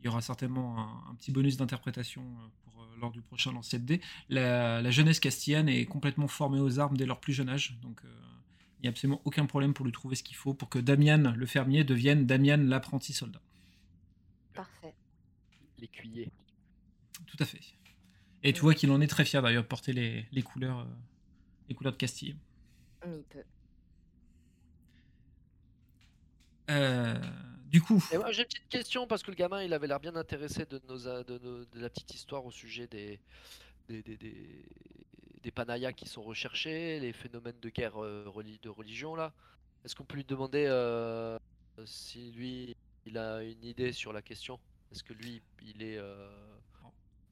il 0.00 0.06
y 0.06 0.08
aura 0.08 0.20
certainement 0.22 0.76
un, 0.80 1.12
un 1.12 1.14
petit 1.14 1.30
bonus 1.30 1.56
d'interprétation 1.56 2.22
euh, 2.22 2.48
pour, 2.64 2.84
lors 3.00 3.12
du 3.12 3.22
prochain 3.22 3.52
lancer 3.52 3.78
de 3.78 3.84
dés. 3.84 4.00
La, 4.28 4.82
la 4.82 4.90
jeunesse 4.90 5.20
castillane 5.20 5.68
est 5.68 5.84
complètement 5.86 6.26
formée 6.26 6.58
aux 6.58 6.80
armes 6.80 6.96
dès 6.96 7.06
leur 7.06 7.20
plus 7.20 7.32
jeune 7.32 7.48
âge, 7.48 7.78
donc 7.80 8.00
euh, 8.04 8.08
n'y 8.82 8.88
a 8.88 8.90
absolument 8.90 9.20
aucun 9.24 9.46
problème 9.46 9.74
pour 9.74 9.84
lui 9.86 9.92
trouver 9.92 10.16
ce 10.16 10.22
qu'il 10.22 10.36
faut 10.36 10.54
pour 10.54 10.68
que 10.68 10.78
Damian, 10.78 11.34
le 11.36 11.46
fermier, 11.46 11.84
devienne 11.84 12.26
Damian, 12.26 12.56
l'apprenti 12.58 13.12
soldat. 13.12 13.40
Parfait. 14.54 14.94
L'écuyer. 15.78 16.30
Tout 17.26 17.36
à 17.40 17.44
fait. 17.44 17.60
Et 18.42 18.52
tu 18.52 18.60
vois 18.60 18.74
qu'il 18.74 18.90
en 18.90 19.00
est 19.00 19.06
très 19.06 19.24
fier 19.24 19.40
d'ailleurs 19.40 19.62
de 19.62 19.68
porter 19.68 19.92
les, 19.92 20.26
les 20.32 20.42
couleurs, 20.42 20.80
euh, 20.80 20.84
les 21.68 21.74
couleurs 21.74 21.92
de 21.92 21.98
Castille. 21.98 22.36
Il 23.06 23.22
peut. 23.30 23.44
Euh, 26.70 27.20
du 27.66 27.80
coup, 27.82 28.02
j'ai 28.10 28.16
une 28.16 28.44
petite 28.44 28.68
question 28.68 29.06
parce 29.06 29.22
que 29.22 29.30
le 29.30 29.36
gamin, 29.36 29.62
il 29.62 29.72
avait 29.72 29.86
l'air 29.86 30.00
bien 30.00 30.14
intéressé 30.16 30.64
de, 30.66 30.80
nos, 30.88 30.98
de, 30.98 31.38
nos- 31.38 31.64
de 31.64 31.80
la 31.80 31.88
petite 31.90 32.14
histoire 32.14 32.44
au 32.44 32.50
sujet 32.50 32.86
des, 32.86 33.18
des, 33.88 34.02
des, 34.02 34.16
des, 34.16 34.64
des 35.42 35.50
panayas 35.50 35.92
qui 35.92 36.08
sont 36.08 36.22
recherchés, 36.22 37.00
les 37.00 37.12
phénomènes 37.12 37.58
de 37.60 37.68
guerre 37.68 38.02
euh, 38.02 38.24
reli- 38.28 38.60
de 38.62 38.68
religion 38.68 39.14
là. 39.14 39.32
Est-ce 39.84 39.94
qu'on 39.96 40.04
peut 40.04 40.16
lui 40.16 40.24
demander 40.24 40.64
euh, 40.68 41.38
si 41.84 42.32
lui, 42.32 42.76
il 43.06 43.18
a 43.18 43.42
une 43.42 43.64
idée 43.64 43.92
sur 43.92 44.12
la 44.12 44.22
question? 44.22 44.58
Est-ce 44.92 45.02
que 45.02 45.12
lui, 45.14 45.42
il 45.62 45.82
est 45.82 45.98
euh, 45.98 46.30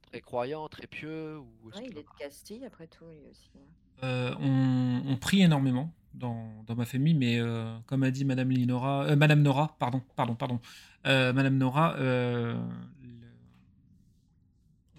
très 0.01 0.21
croyant, 0.21 0.67
très 0.67 0.87
pieux 0.87 1.37
ou 1.39 1.69
est-ce 1.69 1.77
Ouais, 1.79 1.83
qu'il 1.83 1.93
il 1.93 1.97
est 1.99 2.03
de 2.03 2.09
Castille 2.19 2.65
après 2.65 2.87
tout, 2.87 3.05
lui 3.05 3.27
aussi. 3.29 3.51
hein. 3.55 3.59
Euh, 4.03 4.33
on, 4.39 5.03
on 5.05 5.17
prie 5.17 5.41
énormément 5.43 5.93
dans, 6.13 6.63
dans 6.65 6.75
ma 6.75 6.85
famille, 6.85 7.13
mais 7.13 7.39
euh, 7.39 7.77
comme 7.85 8.03
a 8.03 8.11
dit 8.11 8.25
Madame 8.25 8.49
Linora, 8.49 9.05
euh, 9.05 9.15
Madame 9.15 9.41
Nora, 9.43 9.75
pardon, 9.79 10.01
pardon, 10.15 10.35
pardon, 10.35 10.59
euh, 11.05 11.31
Madame 11.33 11.57
Nora, 11.57 11.95
euh, 11.97 12.59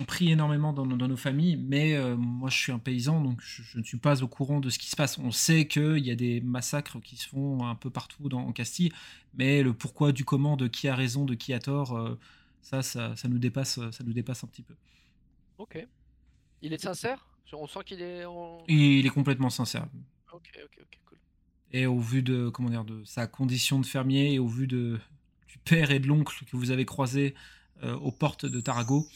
on 0.03 0.05
prie 0.05 0.31
énormément 0.31 0.73
dans, 0.73 0.85
nos- 0.85 0.97
dans 0.97 1.09
nos 1.09 1.17
familles, 1.17 1.57
mais 1.57 1.95
euh, 1.95 2.17
moi 2.17 2.51
je 2.51 2.59
suis 2.59 2.73
un 2.73 2.79
paysan, 2.79 3.21
donc 3.23 3.41
je, 3.41 3.63
je 3.63 3.79
ne 3.79 3.85
suis 3.85 3.99
pas 3.99 4.23
au 4.23 4.29
courant 4.29 4.61
de 4.61 4.69
ce 4.71 4.79
qui 4.79 4.89
se 4.89 4.97
passe. 4.97 5.19
On 5.19 5.31
sait 5.31 5.67
qu'il 5.67 5.99
y 6.05 6.11
a 6.11 6.15
des 6.15 6.41
massacres 6.41 7.01
qui 7.01 7.17
se 7.17 7.29
font 7.29 7.65
un 7.67 7.75
peu 7.75 7.91
partout 7.91 8.29
dans, 8.29 8.41
en 8.41 8.53
Castille, 8.53 8.93
mais 9.35 9.63
le 9.63 9.73
pourquoi 9.73 10.13
du 10.13 10.25
comment, 10.25 10.57
de 10.57 10.69
qui 10.69 10.89
a 10.89 10.95
raison, 10.95 11.25
de 11.25 11.35
qui 11.35 11.53
a 11.55 11.59
tort, 11.59 11.97
euh, 11.97 12.19
ça, 12.63 12.83
ça, 12.83 13.17
ça 13.17 13.29
nous 13.29 13.39
dépasse, 13.39 13.79
ça 13.91 14.05
nous 14.05 14.13
dépasse 14.13 14.45
un 14.45 14.49
petit 14.49 14.63
peu. 14.63 14.75
Ok. 15.59 15.87
Il 16.63 16.73
est 16.73 16.83
sincère? 16.83 17.27
On 17.55 17.67
sent 17.67 17.81
qu'il 17.85 18.01
est. 18.01 18.25
en- 18.25 18.65
il 18.69 19.05
est 19.05 19.11
complètement 19.11 19.51
sincère. 19.51 19.87
Ok, 20.33 20.51
ok, 20.65 20.79
ok, 20.81 20.99
cool. 21.05 21.19
Et 21.73 21.87
au 21.87 21.99
vu 22.01 22.23
de 22.23 22.49
comment 22.49 22.71
dire 22.71 22.85
de 22.85 23.05
sa 23.05 23.27
condition 23.27 23.79
de 23.79 23.85
fermier 23.87 24.33
et 24.33 24.39
au 24.39 24.49
vu 24.49 24.67
de 24.67 24.99
du 25.49 25.59
père 25.59 25.91
et 25.91 25.99
de 25.99 26.07
l'oncle 26.07 26.45
que 26.47 26.57
vous 26.57 26.71
avez 26.71 26.87
croisés 26.87 27.35
euh, 27.83 27.95
aux 27.97 28.11
portes 28.13 28.47
de 28.47 28.61
Tarago, 28.61 29.07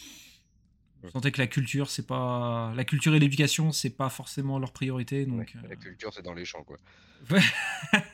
vous 1.03 1.07
Ouais. 1.07 1.13
sentez 1.13 1.31
que 1.33 1.39
la 1.41 1.47
culture 1.47 1.91
c'est 1.91 2.07
pas 2.07 2.73
la 2.75 2.85
culture 2.85 3.15
et 3.15 3.19
l'éducation 3.19 3.71
c'est 3.73 3.91
pas 3.91 4.09
forcément 4.09 4.59
leur 4.59 4.73
priorité 4.73 5.27
donc 5.27 5.53
Ouais, 5.55 5.61
euh, 5.65 5.69
La 5.69 5.77
culture, 5.77 6.13
c'est 6.13 6.23
dans 6.23 6.35
les 6.35 6.45
champs 6.45 6.65
quoi. 6.65 6.77
ouais. 7.31 7.41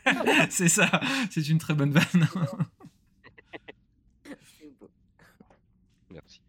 c'est 0.51 0.69
ça 0.69 1.01
c'est 1.31 1.49
une 1.49 1.59
très 1.59 1.75
bonne 1.75 1.93
vanne. 1.93 2.29
Merci. 6.11 6.41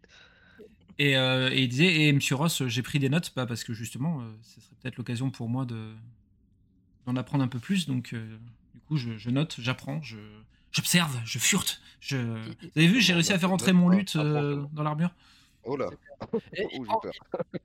et, 0.98 1.16
euh, 1.16 1.50
et 1.50 1.62
il 1.62 1.68
disait 1.68 2.02
et 2.02 2.12
Monsieur 2.12 2.34
Ross 2.36 2.66
j'ai 2.66 2.82
pris 2.82 2.98
des 2.98 3.08
notes 3.08 3.32
bah, 3.34 3.46
parce 3.46 3.64
que 3.64 3.72
justement 3.72 4.20
euh, 4.20 4.24
ce 4.42 4.60
serait 4.60 4.74
peut-être 4.82 4.96
l'occasion 4.98 5.30
pour 5.30 5.48
moi 5.48 5.64
de 5.64 5.94
d'en 7.06 7.16
apprendre 7.16 7.44
un 7.44 7.48
peu 7.48 7.58
plus 7.58 7.86
donc 7.86 8.12
euh, 8.12 8.36
du 8.74 8.80
coup 8.80 8.96
je, 8.96 9.16
je 9.16 9.30
note 9.30 9.56
j'apprends 9.58 10.02
je 10.02 10.18
j'observe 10.72 11.18
je 11.24 11.38
furte 11.38 11.80
je 12.00 12.16
vous 12.18 12.52
avez 12.76 12.86
vu 12.88 13.00
j'ai 13.00 13.14
réussi 13.14 13.32
à 13.32 13.38
faire 13.38 13.52
entrer 13.52 13.72
mon 13.72 13.88
lutte 13.88 14.16
euh, 14.16 14.62
dans 14.72 14.82
l'armure? 14.82 15.14
Oh 15.66 15.76
là, 15.76 15.88
Et 16.56 16.64
Oh, 16.64 16.68
il, 16.72 16.78
j'ai 16.80 16.84
prend, 16.84 17.00
peur. 17.00 17.12
il- 17.52 17.60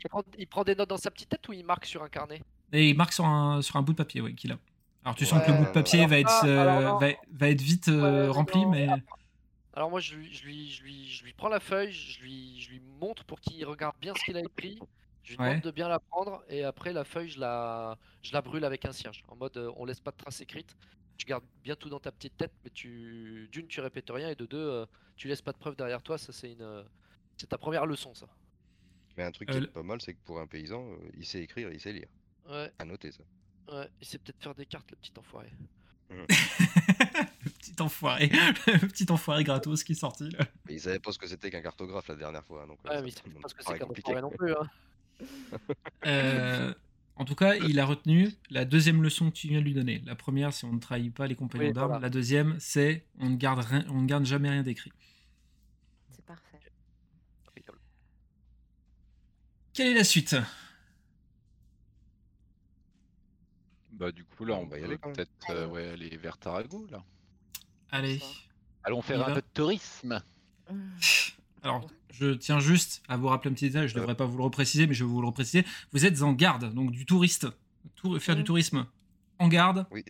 il 0.00 0.08
prend- 0.08 0.22
il 0.38 0.46
prend 0.48 0.64
des 0.64 0.74
notes 0.74 0.88
dans 0.88 0.96
sa 0.96 1.10
petite 1.10 1.28
tête 1.28 1.46
ou 1.48 1.52
il 1.52 1.64
marque 1.64 1.86
sur 1.86 2.02
un 2.02 2.08
carnet? 2.08 2.42
Et 2.72 2.90
il 2.90 2.96
marque 2.96 3.12
sur 3.12 3.24
un, 3.26 3.62
sur 3.62 3.76
un 3.76 3.82
bout 3.82 3.92
de 3.92 3.98
papier, 3.98 4.20
ouais, 4.20 4.34
qu'il 4.34 4.52
a. 4.52 4.58
Alors 5.04 5.14
tu 5.14 5.26
sens 5.26 5.44
que 5.44 5.50
le 5.50 5.58
bout 5.58 5.64
de 5.64 5.70
papier 5.70 6.00
alors 6.00 6.10
va, 6.10 6.18
être, 6.18 6.30
ça, 6.30 6.46
euh, 6.46 6.78
alors 6.78 6.98
va, 6.98 7.08
va 7.32 7.48
être 7.50 7.60
vite 7.60 7.88
euh, 7.88 8.24
Ouais, 8.26 8.28
rempli, 8.28 8.62
non. 8.62 8.70
mais 8.70 8.88
Alors 9.74 9.90
moi 9.90 10.00
je 10.00 10.14
lui, 10.16 10.32
je 10.32 10.44
lui, 10.44 10.70
je 10.70 10.82
lui, 10.82 11.08
je 11.08 11.24
lui 11.24 11.32
prends 11.34 11.48
la 11.48 11.60
feuille, 11.60 11.92
je 11.92 12.20
lui, 12.22 12.60
je 12.60 12.70
lui 12.70 12.80
montre 12.80 13.24
pour 13.24 13.40
qu'il 13.40 13.64
regarde 13.66 13.96
bien 14.00 14.14
ce 14.14 14.24
qu'il 14.24 14.36
a 14.36 14.40
écrit. 14.40 14.78
Je 15.22 15.32
lui 15.32 15.38
Ouais. 15.40 15.48
demande 15.50 15.62
de 15.64 15.70
bien 15.70 15.88
la 15.88 15.98
prendre 16.00 16.42
et 16.48 16.64
après 16.64 16.92
la 16.92 17.04
feuille 17.04 17.28
je 17.30 17.40
la, 17.40 17.96
je 18.22 18.32
la 18.32 18.42
brûle 18.42 18.64
avec 18.64 18.84
un 18.84 18.92
cierge. 18.92 19.22
En 19.28 19.36
mode 19.36 19.56
euh, 19.56 19.70
on 19.76 19.84
laisse 19.84 20.00
pas 20.00 20.10
de 20.10 20.16
traces 20.16 20.40
écrites. 20.40 20.76
Tu 21.16 21.26
gardes 21.26 21.44
bien 21.62 21.76
tout 21.76 21.88
dans 21.88 22.00
ta 22.00 22.12
petite 22.12 22.36
tête, 22.36 22.52
mais 22.64 22.70
tu 22.70 23.48
d'une 23.52 23.66
tu 23.68 23.80
répètes 23.80 24.10
rien 24.10 24.30
et 24.30 24.34
de 24.34 24.46
deux 24.46 24.86
tu 25.16 25.28
laisses 25.28 25.42
pas 25.42 25.52
de 25.52 25.58
preuves 25.58 25.76
derrière 25.76 26.02
toi. 26.02 26.18
Ça 26.18 26.32
c'est 26.32 26.52
une, 26.52 26.84
c'est 27.36 27.48
ta 27.48 27.58
première 27.58 27.86
leçon 27.86 28.14
ça. 28.14 28.26
Mais 29.16 29.22
un 29.24 29.30
truc 29.30 29.48
qui 29.50 29.56
Euh, 29.58 29.62
est 29.62 29.66
pas 29.68 29.82
mal, 29.82 30.00
c'est 30.00 30.14
que 30.14 30.20
pour 30.24 30.40
un 30.40 30.46
paysan, 30.46 30.84
euh, 30.90 30.96
il 31.16 31.24
sait 31.26 31.40
écrire, 31.42 31.70
il 31.72 31.80
sait 31.80 31.92
lire. 31.92 32.08
Ouais, 32.48 32.70
À 32.78 32.84
noter 32.84 33.12
ça. 33.12 33.22
ouais. 33.72 33.88
Il 34.00 34.06
sait 34.06 34.18
peut-être 34.18 34.42
faire 34.42 34.54
des 34.54 34.66
cartes, 34.66 34.90
le 34.90 34.96
petit 34.96 35.12
enfoiré. 35.16 35.50
le 36.10 37.50
petit 37.50 37.80
enfoiré, 37.80 38.28
le 38.66 38.86
petit 38.88 39.10
enfoiré 39.10 39.42
gratos 39.44 39.82
qui 39.84 39.92
est 39.92 39.96
sorti 39.96 40.28
là. 40.30 40.46
Mais 40.66 40.74
il 40.74 40.80
savait 40.80 40.98
pas 40.98 41.12
ce 41.12 41.18
que 41.18 41.26
c'était 41.26 41.50
qu'un 41.50 41.62
cartographe 41.62 42.08
la 42.08 42.14
dernière 42.16 42.44
fois. 42.44 42.66
Donc, 42.66 42.78
euh, 42.86 42.90
Ouais, 42.90 42.96
mais 42.96 43.02
me 43.06 43.10
c'est 43.10 43.22
parce 43.40 43.54
que 43.54 43.64
c'est 43.64 43.78
qu'un 43.78 43.86
enfoiré 43.86 44.20
non 44.20 44.30
plus. 44.30 44.52
Hein. 44.52 44.68
Euh, 46.06 46.74
en 47.16 47.24
tout 47.24 47.36
cas, 47.36 47.54
il 47.54 47.78
a 47.78 47.86
retenu 47.86 48.28
la 48.50 48.64
deuxième 48.64 49.00
leçon 49.02 49.30
que 49.30 49.36
tu 49.36 49.46
viens 49.48 49.60
de 49.60 49.64
lui 49.64 49.72
donner. 49.74 50.02
La 50.04 50.16
première, 50.16 50.52
c'est 50.52 50.66
on 50.66 50.72
ne 50.72 50.80
trahit 50.80 51.14
pas 51.14 51.26
les 51.28 51.36
compagnons 51.36 51.66
Oui, 51.68 51.72
d'armes. 51.72 51.86
voilà. 51.88 52.02
La 52.02 52.10
deuxième, 52.10 52.56
c'est 52.58 53.06
on 53.20 53.30
ne 53.30 53.36
garde 53.36 53.60
rien, 53.60 53.84
on 53.90 54.00
ne 54.02 54.06
garde 54.06 54.24
jamais 54.26 54.50
rien 54.50 54.62
d'écrit. 54.64 54.92
C'est 56.10 56.24
parfait. 56.24 56.58
Impeccable. 57.48 57.78
Quelle 59.74 59.88
est 59.88 59.94
la 59.94 60.04
suite? 60.04 60.36
Bah 63.92 64.10
du 64.12 64.24
coup 64.24 64.44
là 64.44 64.54
On 64.54 64.66
va 64.66 64.78
y 64.78 64.84
aller, 64.84 64.98
peut-être 64.98 65.30
euh, 65.50 65.66
ouais, 65.68 65.88
aller 65.90 66.16
vers 66.16 66.38
Tarago 66.38 66.86
là. 66.90 67.02
Allez. 67.90 68.20
Allons 68.82 68.98
On 68.98 69.02
faire 69.02 69.22
un 69.22 69.28
va 69.28 69.34
peu 69.34 69.40
de 69.40 69.46
tourisme. 69.52 70.22
Alors, 71.62 71.88
je 72.10 72.34
tiens 72.34 72.60
juste 72.60 73.02
à 73.08 73.16
vous 73.16 73.28
rappeler 73.28 73.50
un 73.50 73.54
petit 73.54 73.66
détail. 73.68 73.88
Je 73.88 73.94
ne 73.94 74.00
devrais 74.00 74.14
pas 74.16 74.26
vous 74.26 74.36
le 74.36 74.44
repréciser, 74.44 74.86
mais 74.86 74.94
je 74.94 75.04
vais 75.04 75.10
vous 75.10 75.20
le 75.20 75.26
repréciser. 75.26 75.64
Vous 75.92 76.04
êtes 76.04 76.22
en 76.22 76.32
garde, 76.32 76.72
donc 76.74 76.90
du 76.90 77.06
touriste. 77.06 77.46
Tour- 77.96 78.18
faire 78.20 78.36
du 78.36 78.44
tourisme 78.44 78.86
en 79.38 79.48
garde. 79.48 79.86
Oui, 79.90 80.04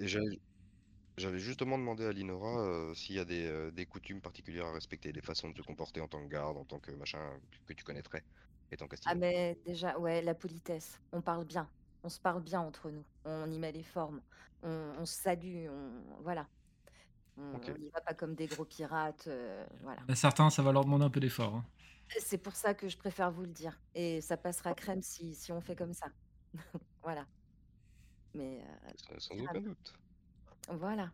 j'avais 1.16 1.38
justement 1.38 1.78
demandé 1.78 2.04
à 2.04 2.12
Linora 2.12 2.60
euh, 2.60 2.94
s'il 2.94 3.14
y 3.16 3.18
a 3.18 3.24
des, 3.24 3.46
euh, 3.46 3.70
des 3.70 3.86
coutumes 3.86 4.20
particulières 4.20 4.66
à 4.66 4.72
respecter, 4.72 5.12
des 5.12 5.20
façons 5.22 5.50
de 5.50 5.56
se 5.56 5.62
comporter 5.62 6.00
en 6.00 6.08
tant 6.08 6.22
que 6.22 6.28
garde, 6.28 6.56
en 6.56 6.64
tant 6.64 6.78
que 6.80 6.90
machin 6.92 7.20
que 7.66 7.72
tu 7.72 7.84
connaîtrais, 7.84 8.24
étant 8.72 8.86
Ah 8.86 8.88
castillan. 8.88 9.16
mais 9.18 9.58
déjà, 9.64 9.98
ouais, 9.98 10.22
la 10.22 10.34
politesse. 10.34 11.00
On 11.12 11.20
parle 11.22 11.44
bien. 11.44 11.68
On 12.02 12.08
se 12.08 12.20
parle 12.20 12.42
bien 12.42 12.60
entre 12.60 12.90
nous. 12.90 13.04
On 13.24 13.50
y 13.50 13.58
met 13.58 13.72
les 13.72 13.82
formes. 13.82 14.20
On, 14.62 14.92
on 14.98 15.06
se 15.06 15.14
salue. 15.14 15.68
On, 15.70 16.22
voilà. 16.22 16.48
On 17.36 17.54
Ok. 17.56 17.68
n'y 17.78 17.88
va 17.90 18.00
pas 18.00 18.14
comme 18.14 18.34
des 18.34 18.46
gros 18.46 18.64
pirates. 18.64 19.26
euh, 19.28 19.66
voilà. 19.82 20.02
A 20.08 20.14
certains, 20.14 20.50
ça 20.50 20.62
va 20.62 20.72
leur 20.72 20.84
demander 20.84 21.04
un 21.04 21.10
peu 21.10 21.20
d'effort. 21.20 21.54
hein. 21.54 21.64
C'est 22.20 22.38
pour 22.38 22.54
ça 22.54 22.74
que 22.74 22.88
je 22.88 22.96
préfère 22.98 23.30
vous 23.32 23.42
le 23.42 23.52
dire. 23.52 23.80
Et 23.94 24.20
ça 24.20 24.36
passera 24.36 24.74
crème 24.74 25.02
si, 25.02 25.34
si 25.34 25.50
on 25.52 25.60
fait 25.60 25.74
comme 25.76 25.94
ça. 25.94 26.06
voilà. 27.02 27.26
Mais 28.34 28.62
euh, 28.62 28.92
Sans- 29.18 29.34
aucun 29.34 29.60
doute. 29.60 29.94
Voilà. 30.70 31.10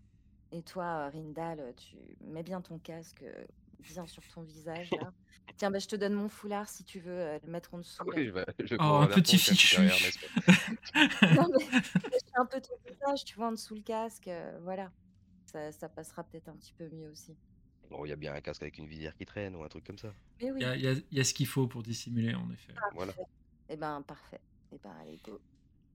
Et 0.53 0.63
toi, 0.63 0.85
euh, 0.85 1.09
Rindal, 1.11 1.75
tu 1.77 1.97
mets 2.23 2.43
bien 2.43 2.61
ton 2.61 2.79
casque 2.79 3.23
euh, 3.23 3.45
bien 3.79 4.07
sur 4.07 4.27
ton 4.29 4.43
visage 4.43 4.91
là. 5.01 5.13
Tiens, 5.57 5.71
bah, 5.71 5.79
je 5.79 5.87
te 5.89 5.97
donne 5.97 6.15
mon 6.15 6.29
foulard 6.29 6.69
si 6.69 6.85
tu 6.85 7.01
veux 7.01 7.13
euh, 7.21 7.39
le 7.45 7.51
mettre 7.51 7.75
en 7.75 7.79
dessous. 7.79 8.03
Oui, 8.07 8.27
je 8.27 8.31
vais, 8.31 8.45
je 8.65 8.75
Oh, 8.81 8.83
un 9.03 9.07
petit 9.07 9.39
fichu. 9.39 9.77
derrière, 9.77 9.95
n'est-ce 10.01 10.19
pas? 10.19 11.35
Non, 11.37 11.49
mais 11.57 11.65
cache 12.11 12.21
un 12.35 12.47
peu 12.47 12.61
ton 12.61 12.75
visage, 12.89 13.25
tu 13.25 13.37
vois, 13.37 13.49
en 13.49 13.53
dessous 13.53 13.75
le 13.77 13.83
casque. 13.83 14.29
euh, 14.29 14.59
voilà. 14.63 14.91
Ça, 15.47 15.71
ça 15.73 15.89
passera 15.89 16.25
peut-être 16.25 16.49
un 16.49 16.57
petit 16.57 16.73
peu 16.73 16.89
mieux 16.91 17.11
aussi. 17.11 17.37
Bon, 17.91 18.05
il 18.05 18.09
y 18.11 18.13
a 18.13 18.17
bien 18.17 18.33
un 18.35 18.41
casque 18.41 18.63
avec 18.63 18.79
une 18.79 18.87
visière 18.87 19.15
qui 19.17 19.27
traîne 19.27 19.57
ou 19.57 19.65
un 19.65 19.69
truc 19.69 19.85
comme 19.85 19.99
ça. 19.99 20.13
Mais 20.41 20.51
oui. 20.53 20.59
Il 20.61 20.63
y 20.63 20.65
a, 20.65 20.77
il 20.77 20.83
y 20.83 20.89
a- 20.89 20.93
il 20.93 21.19
y 21.19 21.21
a 21.21 21.25
ce 21.25 21.35
qu'il 21.35 21.47
faut 21.47 21.67
pour 21.67 21.83
dissimuler, 21.83 22.35
en 22.35 22.49
effet. 22.53 22.73
Voilà. 22.95 23.13
Eh 23.69 23.77
ben, 23.77 24.01
parfait. 24.03 24.41
Eh 24.73 24.79
ben, 24.79 24.93
allez, 25.01 25.19
go. 25.25 25.41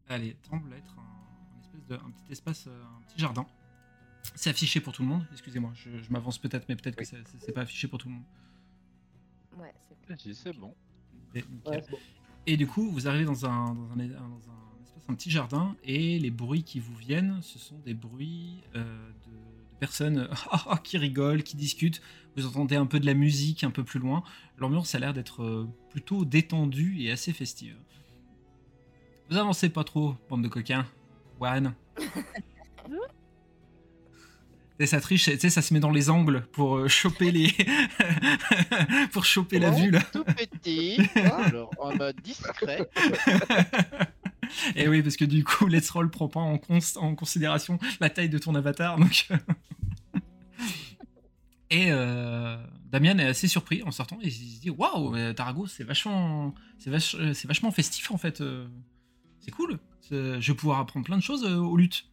Allez, 0.09 0.35
semble 0.49 0.73
être 0.73 0.97
un 0.99 1.34
espèce 1.75 1.87
de, 1.87 1.95
un 1.95 2.11
petit 2.11 2.31
espace, 2.31 2.67
euh, 2.67 2.83
un 2.83 3.01
petit 3.07 3.19
jardin. 3.19 3.45
C'est 4.35 4.49
affiché 4.49 4.79
pour 4.81 4.93
tout 4.93 5.03
le 5.03 5.07
monde. 5.09 5.25
Excusez-moi, 5.31 5.71
je, 5.75 6.01
je 6.01 6.11
m'avance 6.11 6.37
peut-être, 6.39 6.67
mais 6.67 6.75
peut-être 6.75 6.95
que 6.95 7.01
Oui. 7.01 7.05
c'est- 7.07 7.37
c'est 7.39 7.51
pas 7.51 7.61
affiché 7.61 7.87
pour 7.87 7.99
tout 7.99 8.07
le 8.09 8.15
monde. 8.15 8.23
Ouais, 9.57 9.73
c'est 9.87 9.95
bon. 10.09 10.17
Si 10.17 10.35
c'est 10.35 10.53
bon. 10.57 10.73
Et, 11.35 11.41
nickel. 11.43 11.71
Ouais, 11.73 11.83
bon. 11.89 11.97
Et 12.47 12.57
du 12.57 12.67
coup, 12.67 12.89
vous 12.89 13.07
arrivez 13.07 13.25
dans 13.25 13.45
un, 13.45 13.73
dans 13.73 13.91
un, 13.91 13.95
dans 13.95 14.03
un 14.03 14.81
espace, 14.83 15.03
un 15.09 15.13
petit 15.15 15.29
jardin, 15.31 15.75
et 15.83 16.19
les 16.19 16.31
bruits 16.31 16.63
qui 16.63 16.79
vous 16.79 16.95
viennent, 16.95 17.41
ce 17.41 17.57
sont 17.59 17.77
des 17.79 17.93
bruits 17.93 18.61
euh, 18.75 18.83
de, 19.25 19.31
de 19.31 19.77
personnes 19.79 20.27
qui 20.83 20.97
rigolent, 20.97 21.43
qui 21.43 21.55
discutent. 21.55 22.01
Vous 22.35 22.45
entendez 22.45 22.75
un 22.75 22.85
peu 22.85 22.99
de 22.99 23.05
la 23.05 23.13
musique 23.13 23.63
un 23.63 23.71
peu 23.71 23.83
plus 23.83 23.99
loin. 23.99 24.23
L'ambiance 24.57 24.93
a 24.95 24.99
l'air 24.99 25.13
d'être 25.13 25.43
euh, 25.43 25.67
plutôt 25.89 26.25
détendue 26.25 26.97
et 27.01 27.11
assez 27.11 27.31
festive. 27.33 27.77
Vous 29.29 29.37
avancez 29.37 29.69
pas 29.69 29.83
trop, 29.83 30.15
bande 30.29 30.43
de 30.43 30.47
coquins. 30.47 30.85
One. 31.39 31.73
Et 34.77 34.87
ça 34.87 34.99
triche, 34.99 35.23
tu 35.25 35.39
sais, 35.39 35.49
ça 35.49 35.61
se 35.61 35.73
met 35.73 35.79
dans 35.79 35.89
les 35.91 36.09
angles 36.09 36.41
pour 36.51 36.75
euh, 36.75 36.87
choper 36.89 37.31
les, 37.31 37.53
pour 39.13 39.23
choper 39.23 39.57
la 39.57 39.71
vue 39.71 39.89
là. 39.89 40.01
Tout 40.11 40.25
petit. 40.25 40.97
alors 41.15 41.71
en 41.79 41.95
mode 41.95 42.19
discret. 42.21 42.89
Et 44.75 44.87
oui, 44.89 45.01
parce 45.01 45.15
que 45.15 45.23
du 45.25 45.43
coup, 45.45 45.67
Let's 45.67 45.89
Roll 45.89 46.11
prend 46.11 46.27
pas 46.27 46.41
en, 46.41 46.57
cons- 46.57 46.97
en 46.97 47.15
considération 47.15 47.79
la 48.01 48.09
taille 48.09 48.27
de 48.29 48.37
ton 48.37 48.53
avatar. 48.53 48.97
Donc... 48.99 49.27
et 51.69 51.87
euh, 51.91 52.57
Damien 52.91 53.17
est 53.17 53.25
assez 53.25 53.47
surpris 53.47 53.81
en 53.83 53.91
sortant 53.91 54.17
et 54.21 54.27
il 54.27 54.31
se 54.31 54.61
dit 54.61 54.69
Waouh, 54.69 55.33
Tarago, 55.33 55.67
c'est 55.67 55.83
vachement, 55.85 56.53
c'est 56.77 56.89
vach- 56.91 57.15
euh, 57.17 57.33
c'est 57.33 57.47
vachement 57.47 57.71
festif 57.71 58.11
en 58.11 58.17
fait. 58.17 58.41
euh. 58.41 58.67
C'est 59.39 59.51
cool. 59.51 59.79
C'est- 60.07 60.39
Je 60.41 60.51
vais 60.51 60.55
pouvoir 60.57 60.79
apprendre 60.79 61.05
plein 61.05 61.17
de 61.17 61.21
choses 61.23 61.43
euh, 61.45 61.57
aux 61.57 61.77
luttes. 61.77 62.05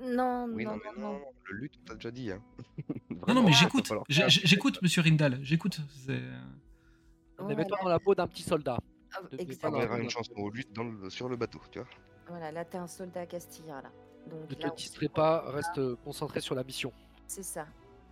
Non, 0.00 0.46
Oui, 0.52 0.64
non, 0.64 0.72
non, 0.72 0.76
non, 0.76 0.82
mais 0.94 1.00
non. 1.02 1.12
non, 1.14 1.20
le 1.48 1.56
lutte, 1.56 1.74
on 1.80 1.84
t'a 1.86 1.94
déjà 1.94 2.10
dit. 2.10 2.30
Hein. 2.30 2.42
Non, 3.28 3.34
non, 3.34 3.42
mais 3.42 3.52
j'écoute. 3.52 3.90
J'écoute, 4.08 4.80
monsieur 4.82 5.02
Rindal. 5.02 5.38
J'écoute. 5.42 5.80
mets-toi 6.08 7.78
dans 7.82 7.88
la 7.88 7.98
peau 7.98 8.14
d'un 8.14 8.26
petit 8.28 8.42
soldat. 8.42 8.78
ah, 9.14 9.22
de- 9.22 9.28
On 9.32 9.36
exactement. 9.38 9.78
verra 9.78 9.98
une 9.98 10.10
chanson 10.10 10.32
aux 10.36 10.50
luttes 10.50 10.72
dans 10.74 10.84
le- 10.84 11.10
sur 11.10 11.28
le 11.28 11.36
bateau, 11.36 11.60
tu 11.72 11.78
vois. 11.80 11.88
Voilà, 12.28 12.52
là, 12.52 12.64
t'es 12.64 12.78
un 12.78 12.86
soldat 12.86 13.24
castillan, 13.26 13.80
là. 13.82 13.90
Donc, 14.30 14.50
Ne 14.50 14.62
là, 14.62 14.70
te 14.70 14.76
distrais 14.76 15.08
pas, 15.08 15.50
reste 15.50 15.78
euh, 15.78 15.96
concentré 16.04 16.40
sur 16.40 16.54
la 16.54 16.62
mission. 16.64 16.92
C'est 17.26 17.42
ça. 17.44 17.66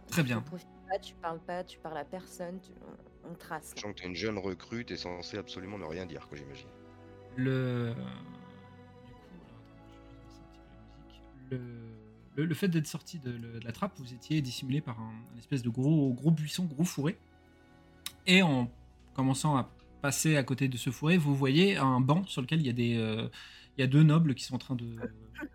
Très 0.09 0.23
Tu 0.23 0.29
bien. 0.29 0.41
profites 0.41 0.69
pas, 0.89 0.99
tu 0.99 1.15
parles 1.17 1.41
pas, 1.41 1.65
tu 1.65 1.79
parles 1.79 1.99
à 1.99 2.05
personne, 2.05 2.61
tu- 2.61 2.71
on, 3.29 3.35
trace. 3.35 3.73
Sachant 3.75 3.93
que 3.93 4.01
t'es 4.01 4.07
une 4.07 4.15
jeune 4.15 4.39
recrue, 4.39 4.85
t'es 4.85 4.97
censé 4.97 5.37
absolument 5.39 5.79
ne 5.79 5.85
rien 5.85 6.07
dire, 6.07 6.27
quoi, 6.29 6.37
j'imagine. 6.39 6.69
Le. 7.37 7.95
Le... 11.51 12.45
le, 12.45 12.55
fait 12.55 12.69
d'être 12.69 12.87
sorti 12.87 13.19
de, 13.19 13.61
la 13.63 13.73
trappe, 13.73 13.93
vous 13.99 14.13
étiez 14.13 14.41
dissimulé 14.41 14.81
par 14.81 14.99
un, 14.99 15.13
espèce 15.39 15.63
de 15.63 15.69
gros, 15.69 16.13
gros 16.13 16.31
buisson, 16.31 16.65
gros 16.65 16.85
fourré. 16.85 17.17
Et 18.27 18.43
en 18.43 18.71
commençant 19.15 19.57
à 19.57 19.71
passer 20.03 20.37
à 20.37 20.43
côté 20.43 20.69
de 20.69 20.77
ce 20.77 20.91
fourré, 20.91 21.17
vous 21.17 21.35
voyez 21.35 21.77
un 21.77 22.01
banc 22.01 22.25
sur 22.27 22.41
lequel 22.43 22.61
il 22.61 22.67
y 22.67 22.71
a 22.71 22.73
des, 22.73 22.97
euh, 22.97 23.29
il 23.77 23.83
y 23.83 23.85
a 23.85 23.87
deux 23.87 24.03
nobles 24.03 24.35
qui 24.35 24.45
sont 24.45 24.55
en 24.55 24.59
train 24.59 24.75
de, 24.75 24.97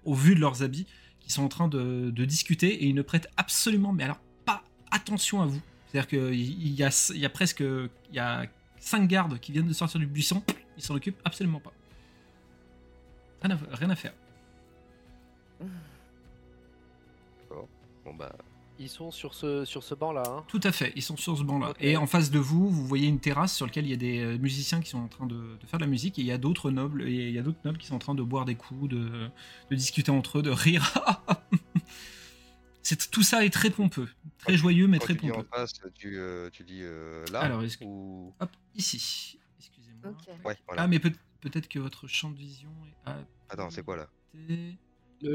au 0.06 0.14
vu 0.14 0.36
de 0.36 0.40
leurs 0.40 0.64
habits, 0.64 0.88
qui 1.20 1.32
sont 1.32 1.44
en 1.44 1.50
train 1.50 1.68
de, 1.68 2.12
de 2.12 2.26
discuter 2.26 2.68
et 2.68 2.88
ils 2.88 2.96
ne 2.96 3.02
prêtent 3.02 3.30
absolument, 3.38 3.92
mais 3.92 4.04
alors 4.04 4.20
pas 4.46 4.64
attention 4.92 5.42
à 5.42 5.46
vous. 5.46 5.62
C'est-à-dire 5.88 6.08
qu'il 6.08 6.34
il 6.34 6.74
y 6.74 6.84
a, 6.84 7.14
y 7.16 7.26
a 7.26 7.30
presque, 7.30 7.62
il 7.62 8.16
y 8.16 8.20
a 8.20 8.46
cinq 8.80 9.08
gardes 9.08 9.40
qui 9.40 9.52
viennent 9.52 9.68
de 9.68 9.74
sortir 9.74 10.00
du 10.00 10.08
buisson, 10.08 10.44
ils 10.80 10.84
s'en 10.84 10.96
occupent 10.96 11.20
absolument 11.26 11.60
pas. 11.60 11.72
Rien 13.44 13.56
à, 13.56 13.76
rien 13.76 13.90
à 13.92 13.96
faire. 13.96 14.14
Bon 18.06 18.14
bah, 18.14 18.36
Ils 18.80 18.90
sont 18.90 19.12
sur 19.12 19.34
ce, 19.34 19.66
sur 19.66 19.84
ce 19.84 19.94
banc 19.94 20.12
là. 20.14 20.24
Hein. 20.28 20.44
Tout 20.48 20.60
à 20.64 20.72
fait, 20.72 20.94
ils 20.96 21.02
sont 21.02 21.18
sur 21.18 21.38
ce 21.38 21.44
banc-là. 21.44 21.74
Et 21.80 21.98
en 21.98 22.08
face 22.08 22.32
de 22.32 22.40
vous, 22.40 22.70
vous 22.70 22.86
voyez 22.86 23.08
une 23.08 23.20
terrasse 23.20 23.56
sur 23.56 23.66
laquelle 23.66 23.86
il 23.86 23.90
y 23.92 23.94
a 23.94 23.98
des 23.98 24.20
euh, 24.20 24.38
musiciens 24.38 24.82
qui 24.82 24.90
sont 24.90 25.00
en 25.00 25.08
train 25.08 25.26
de, 25.26 25.36
de 25.60 25.66
faire 25.68 25.80
de 25.80 25.84
la 25.84 25.90
musique 25.90 26.18
et 26.18 26.22
il 26.22 26.28
y 26.28 26.32
a 26.32 26.38
d'autres 26.38 26.72
nobles 26.72 27.04
et 27.08 27.28
il 27.28 27.34
y 27.34 27.40
a 27.40 27.42
d'autres 27.44 27.60
nobles 27.66 27.78
qui 27.78 27.88
sont 27.88 27.96
en 27.96 28.00
train 28.00 28.16
de 28.16 28.24
boire 28.24 28.46
des 28.46 28.56
coups, 28.56 28.90
de, 28.90 29.30
de 29.70 29.76
discuter 29.76 30.12
entre 30.12 30.40
eux, 30.40 30.42
de 30.42 30.50
rire. 30.52 30.94
C'est 32.84 33.12
tout 33.12 33.22
ça 33.24 33.46
est 33.46 33.50
très 33.52 33.70
pompeux, 33.70 34.08
très 34.40 34.58
joyeux 34.58 34.88
mais 34.88 34.98
quand 34.98 35.06
très 35.06 35.16
tu 35.16 35.26
dis 35.26 35.32
en 35.32 35.36
pompeux. 35.36 35.48
face, 35.54 35.74
tu, 35.94 36.18
euh, 36.18 36.50
tu 36.52 36.64
dis 36.64 36.80
euh, 36.82 37.24
là 37.32 37.42
Alors, 37.42 37.62
est-ce 37.62 37.78
que- 37.78 37.84
ou... 37.84 38.34
Hop, 38.40 38.50
ici. 38.76 39.39
Excusez-moi. 40.04 40.40
Ok. 40.40 40.46
Ouais, 40.46 40.58
voilà. 40.68 40.84
Ah 40.84 40.88
mais 40.88 41.00
peut- 41.00 41.12
peut-être 41.42 41.68
que 41.68 41.80
votre 41.80 42.08
champ 42.08 42.30
de 42.32 42.38
vision 42.38 42.72
est. 42.86 43.12
Attends, 43.50 43.70
c'est 43.70 43.84
quoi 43.84 43.98
là? 43.98 44.08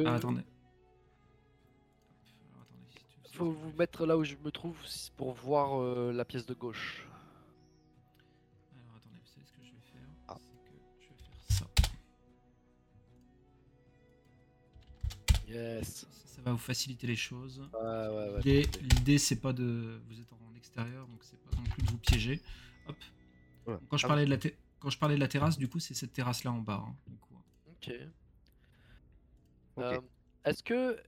Ah 0.06 0.14
attendez. 0.14 0.40
Alors, 2.50 2.62
attendez, 2.62 2.86
si 2.90 2.98
tu 2.98 3.38
veux- 3.38 3.38
faut 3.38 3.50
vous 3.52 3.72
mettre 3.76 4.06
là 4.06 4.16
où 4.16 4.24
je 4.24 4.36
me 4.44 4.50
trouve 4.50 4.76
pour 5.16 5.34
voir 5.34 5.80
euh, 5.80 6.12
la 6.12 6.24
pièce 6.24 6.46
de 6.46 6.54
gauche. 6.54 7.06
Alors 8.72 8.96
attendez, 8.96 9.18
vous 9.20 9.26
savez 9.26 9.46
ce 9.46 9.52
que 9.52 9.64
je 9.64 9.72
vais 9.72 9.80
faire? 9.92 10.08
Ah. 10.28 10.36
C'est 10.38 10.52
que 10.52 10.76
je 11.00 11.08
vais 11.08 11.16
faire 11.16 11.56
ça. 11.58 11.66
Yes. 15.48 16.00
Ça, 16.00 16.06
ça 16.36 16.42
va 16.42 16.52
vous 16.52 16.58
faciliter 16.58 17.06
les 17.06 17.16
choses. 17.16 17.60
Ouais, 17.72 17.80
ouais, 17.80 18.30
ouais. 18.30 18.36
L'idée, 18.44 18.68
l'idée, 18.80 19.18
c'est 19.18 19.36
pas 19.40 19.52
de. 19.52 20.00
Vous 20.08 20.20
êtes 20.20 20.32
en 20.32 20.54
extérieur, 20.56 21.06
donc 21.08 21.18
c'est 21.22 21.38
pas 21.38 21.56
non 21.56 21.64
plus 21.64 21.82
de 21.82 21.90
vous 21.90 21.98
piéger. 21.98 22.40
Hop. 22.88 22.96
Voilà. 23.64 23.80
Quand 23.88 23.96
je 23.96 24.06
Ah 24.06 24.08
parlais 24.08 24.24
de 24.26 24.30
la, 24.30 24.36
quand 24.78 24.90
je 24.90 24.98
parlais 24.98 25.14
de 25.16 25.20
la 25.20 25.28
terrasse, 25.28 25.56
du 25.58 25.68
coup, 25.68 25.78
c'est 25.80 25.94
cette 25.94 26.12
terrasse-là 26.12 26.52
en 26.52 26.58
bas. 26.58 26.84
hein, 26.86 26.94
du 27.06 27.16
coup. 27.16 27.34
Ok. 27.68 27.92
Euh, 29.78 30.00
Est-ce 30.44 30.62
que 30.62 31.02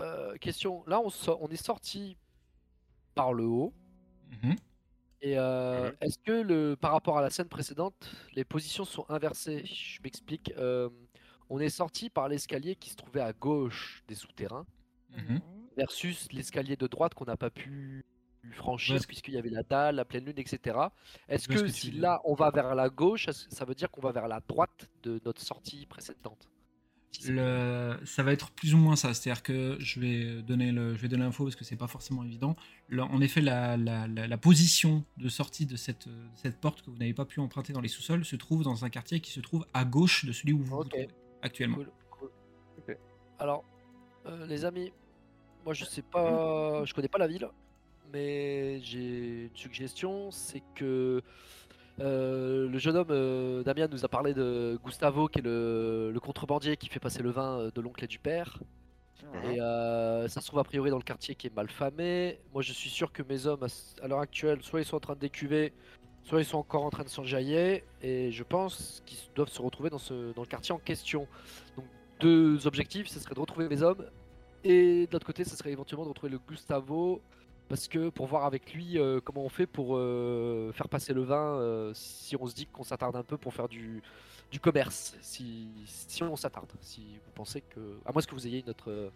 euh, 0.00 0.36
question 0.38 0.84
là 0.86 1.00
on, 1.00 1.10
sort- 1.10 1.42
on 1.42 1.48
est 1.48 1.56
sorti 1.62 2.16
par 3.14 3.32
le 3.32 3.44
haut 3.44 3.72
Mhm. 4.42 4.56
et 5.20 5.30
Et 5.32 5.38
euh, 5.38 5.92
est-ce 6.00 6.18
que 6.18 6.32
le, 6.32 6.74
par 6.76 6.92
rapport 6.92 7.18
à 7.18 7.22
la 7.22 7.30
scène 7.30 7.48
précédente, 7.48 8.10
les 8.34 8.44
positions 8.44 8.84
sont 8.84 9.04
inversées? 9.10 9.64
Je 9.66 10.00
m'explique. 10.02 10.52
euh, 10.56 10.88
on 11.50 11.58
est 11.60 11.68
sorti 11.68 12.08
par 12.08 12.28
l'escalier 12.28 12.76
qui 12.76 12.88
se 12.90 12.96
trouvait 12.96 13.20
à 13.20 13.32
gauche 13.34 14.02
des 14.08 14.14
souterrains 14.14 14.66
Mhm. 15.10 15.40
versus 15.76 16.32
l'escalier 16.32 16.76
de 16.76 16.86
droite 16.86 17.12
qu'on 17.14 17.26
n'a 17.26 17.36
pas 17.36 17.50
pu 17.50 18.04
franchir 18.50 19.00
que- 19.00 19.06
puisqu'il 19.06 19.34
y 19.34 19.38
avait 19.38 19.50
la 19.50 19.62
dalle, 19.62 19.94
la 19.96 20.04
pleine 20.04 20.24
lune, 20.24 20.34
etc. 20.38 20.76
Est-ce 21.28 21.48
que, 21.48 21.68
si 21.68 21.90
veux- 21.92 22.00
là 22.00 22.20
on 22.24 22.34
va 22.34 22.50
vers 22.50 22.74
la 22.74 22.88
gauche, 22.88 23.28
ça 23.30 23.64
veut 23.64 23.74
dire 23.74 23.90
qu'on 23.90 24.00
va 24.00 24.12
vers 24.12 24.28
la 24.28 24.40
droite 24.40 24.88
de 25.04 25.20
notre 25.24 25.40
sortie 25.40 25.86
précédente? 25.86 26.48
Le- 27.28 27.98
ça 28.06 28.22
va 28.22 28.32
être 28.32 28.50
plus 28.52 28.72
ou 28.74 28.78
moins 28.78 28.96
ça, 28.96 29.12
c'est-à-dire 29.12 29.42
que 29.42 29.76
je 29.78 30.00
vais 30.00 30.42
donner 30.42 30.72
le, 30.72 30.94
je 30.94 31.02
vais 31.02 31.08
donner 31.08 31.24
l'info 31.24 31.44
parce 31.44 31.56
que 31.56 31.64
c'est 31.64 31.76
pas 31.76 31.86
forcément 31.86 32.24
évident. 32.24 32.56
En 32.98 33.20
effet, 33.20 33.42
la, 33.42 33.76
la- 33.76 34.08
la- 34.08 34.26
la 34.26 34.38
position 34.38 35.04
de 35.18 35.28
sortie 35.28 35.66
de 35.66 35.76
cette, 35.76 36.08
porte 36.60 36.80
que 36.82 36.90
vous 36.90 36.96
n'avez 36.96 37.12
pas 37.12 37.26
pu 37.26 37.38
emprunter 37.40 37.74
dans 37.74 37.82
les 37.82 37.88
sous-sols 37.88 38.24
se 38.24 38.34
trouve 38.36 38.62
dans 38.64 38.84
un 38.86 38.90
quartier 38.90 39.20
qui 39.20 39.30
se 39.30 39.40
trouve 39.40 39.66
à 39.74 39.84
gauche 39.84 40.24
de 40.24 40.32
celui 40.32 40.54
où 40.54 40.58
vous 40.60 40.64
vous 40.64 40.76
Ok. 40.78 40.88
trouvez 40.88 41.08
actuellement. 41.42 41.76
Cool, 41.76 42.30
cool. 42.86 42.96
Alors, 43.38 43.62
euh, 44.26 44.46
les 44.46 44.64
amis, 44.64 44.90
moi 45.66 45.74
je 45.74 45.84
sais 45.84 46.02
pas, 46.02 46.82
je 46.86 46.94
connais 46.94 47.08
pas 47.08 47.18
la 47.18 47.26
ville, 47.28 47.46
mais 48.12 48.80
j'ai 48.80 49.44
une 49.44 49.56
suggestion, 49.56 50.30
c'est 50.30 50.62
que 50.74 51.22
euh, 52.00 52.68
le 52.68 52.78
jeune 52.78 52.96
homme 52.96 53.10
euh, 53.10 53.62
Damien 53.62 53.88
nous 53.88 54.04
a 54.04 54.08
parlé 54.08 54.34
de 54.34 54.78
Gustavo, 54.84 55.28
qui 55.28 55.40
est 55.40 55.42
le, 55.42 56.10
le 56.12 56.20
contrebandier 56.20 56.76
qui 56.76 56.88
fait 56.88 57.00
passer 57.00 57.22
le 57.22 57.30
vin 57.30 57.58
euh, 57.58 57.70
de 57.74 57.80
l'oncle 57.80 58.04
et 58.04 58.08
du 58.08 58.18
père. 58.18 58.58
Et 59.44 59.60
euh, 59.60 60.28
ça 60.28 60.40
se 60.40 60.46
trouve 60.46 60.58
a 60.58 60.64
priori 60.64 60.90
dans 60.90 60.96
le 60.96 61.02
quartier 61.02 61.34
qui 61.34 61.46
est 61.46 61.54
mal 61.54 61.68
famé. 61.68 62.38
Moi 62.52 62.62
je 62.62 62.72
suis 62.72 62.90
sûr 62.90 63.12
que 63.12 63.22
mes 63.22 63.46
hommes 63.46 63.66
à 64.02 64.08
l'heure 64.08 64.20
actuelle, 64.20 64.62
soit 64.62 64.80
ils 64.80 64.84
sont 64.84 64.96
en 64.96 65.00
train 65.00 65.14
de 65.14 65.20
décuver, 65.20 65.72
soit 66.22 66.40
ils 66.40 66.44
sont 66.44 66.58
encore 66.58 66.84
en 66.84 66.90
train 66.90 67.04
de 67.04 67.08
s'enjailler. 67.08 67.84
Et 68.02 68.30
je 68.30 68.42
pense 68.42 69.02
qu'ils 69.06 69.18
doivent 69.34 69.48
se 69.48 69.62
retrouver 69.62 69.90
dans, 69.90 69.98
ce, 69.98 70.32
dans 70.34 70.42
le 70.42 70.48
quartier 70.48 70.74
en 70.74 70.78
question. 70.78 71.26
Donc 71.76 71.86
deux 72.20 72.66
objectifs, 72.66 73.08
ce 73.08 73.20
serait 73.20 73.34
de 73.34 73.40
retrouver 73.40 73.68
mes 73.68 73.82
hommes. 73.82 74.04
Et 74.64 75.06
de 75.06 75.12
l'autre 75.12 75.26
côté, 75.26 75.44
ce 75.44 75.56
serait 75.56 75.72
éventuellement 75.72 76.04
de 76.04 76.10
retrouver 76.10 76.32
le 76.32 76.38
Gustavo. 76.38 77.20
Parce 77.68 77.88
que 77.88 78.10
pour 78.10 78.26
voir 78.26 78.44
avec 78.44 78.74
lui 78.74 78.98
euh, 78.98 79.20
comment 79.20 79.44
on 79.44 79.48
fait 79.48 79.66
pour 79.66 79.96
euh, 79.96 80.72
faire 80.72 80.88
passer 80.88 81.14
le 81.14 81.22
vin, 81.22 81.58
euh, 81.60 81.92
si 81.94 82.36
on 82.36 82.46
se 82.46 82.54
dit 82.54 82.66
qu'on 82.66 82.82
s'attarde 82.84 83.16
un 83.16 83.22
peu 83.22 83.38
pour 83.38 83.54
faire 83.54 83.68
du, 83.68 84.02
du 84.50 84.60
commerce, 84.60 85.16
si, 85.22 85.70
si 85.86 86.22
on 86.22 86.36
s'attarde, 86.36 86.70
si 86.80 87.16
vous 87.24 87.30
pensez 87.34 87.62
que... 87.62 87.98
À 88.04 88.12
moins 88.12 88.22
que 88.22 88.34
vous 88.34 88.46
ayez 88.46 88.60
une 88.60 88.70
autre... 88.70 88.90
euh, 88.90 89.10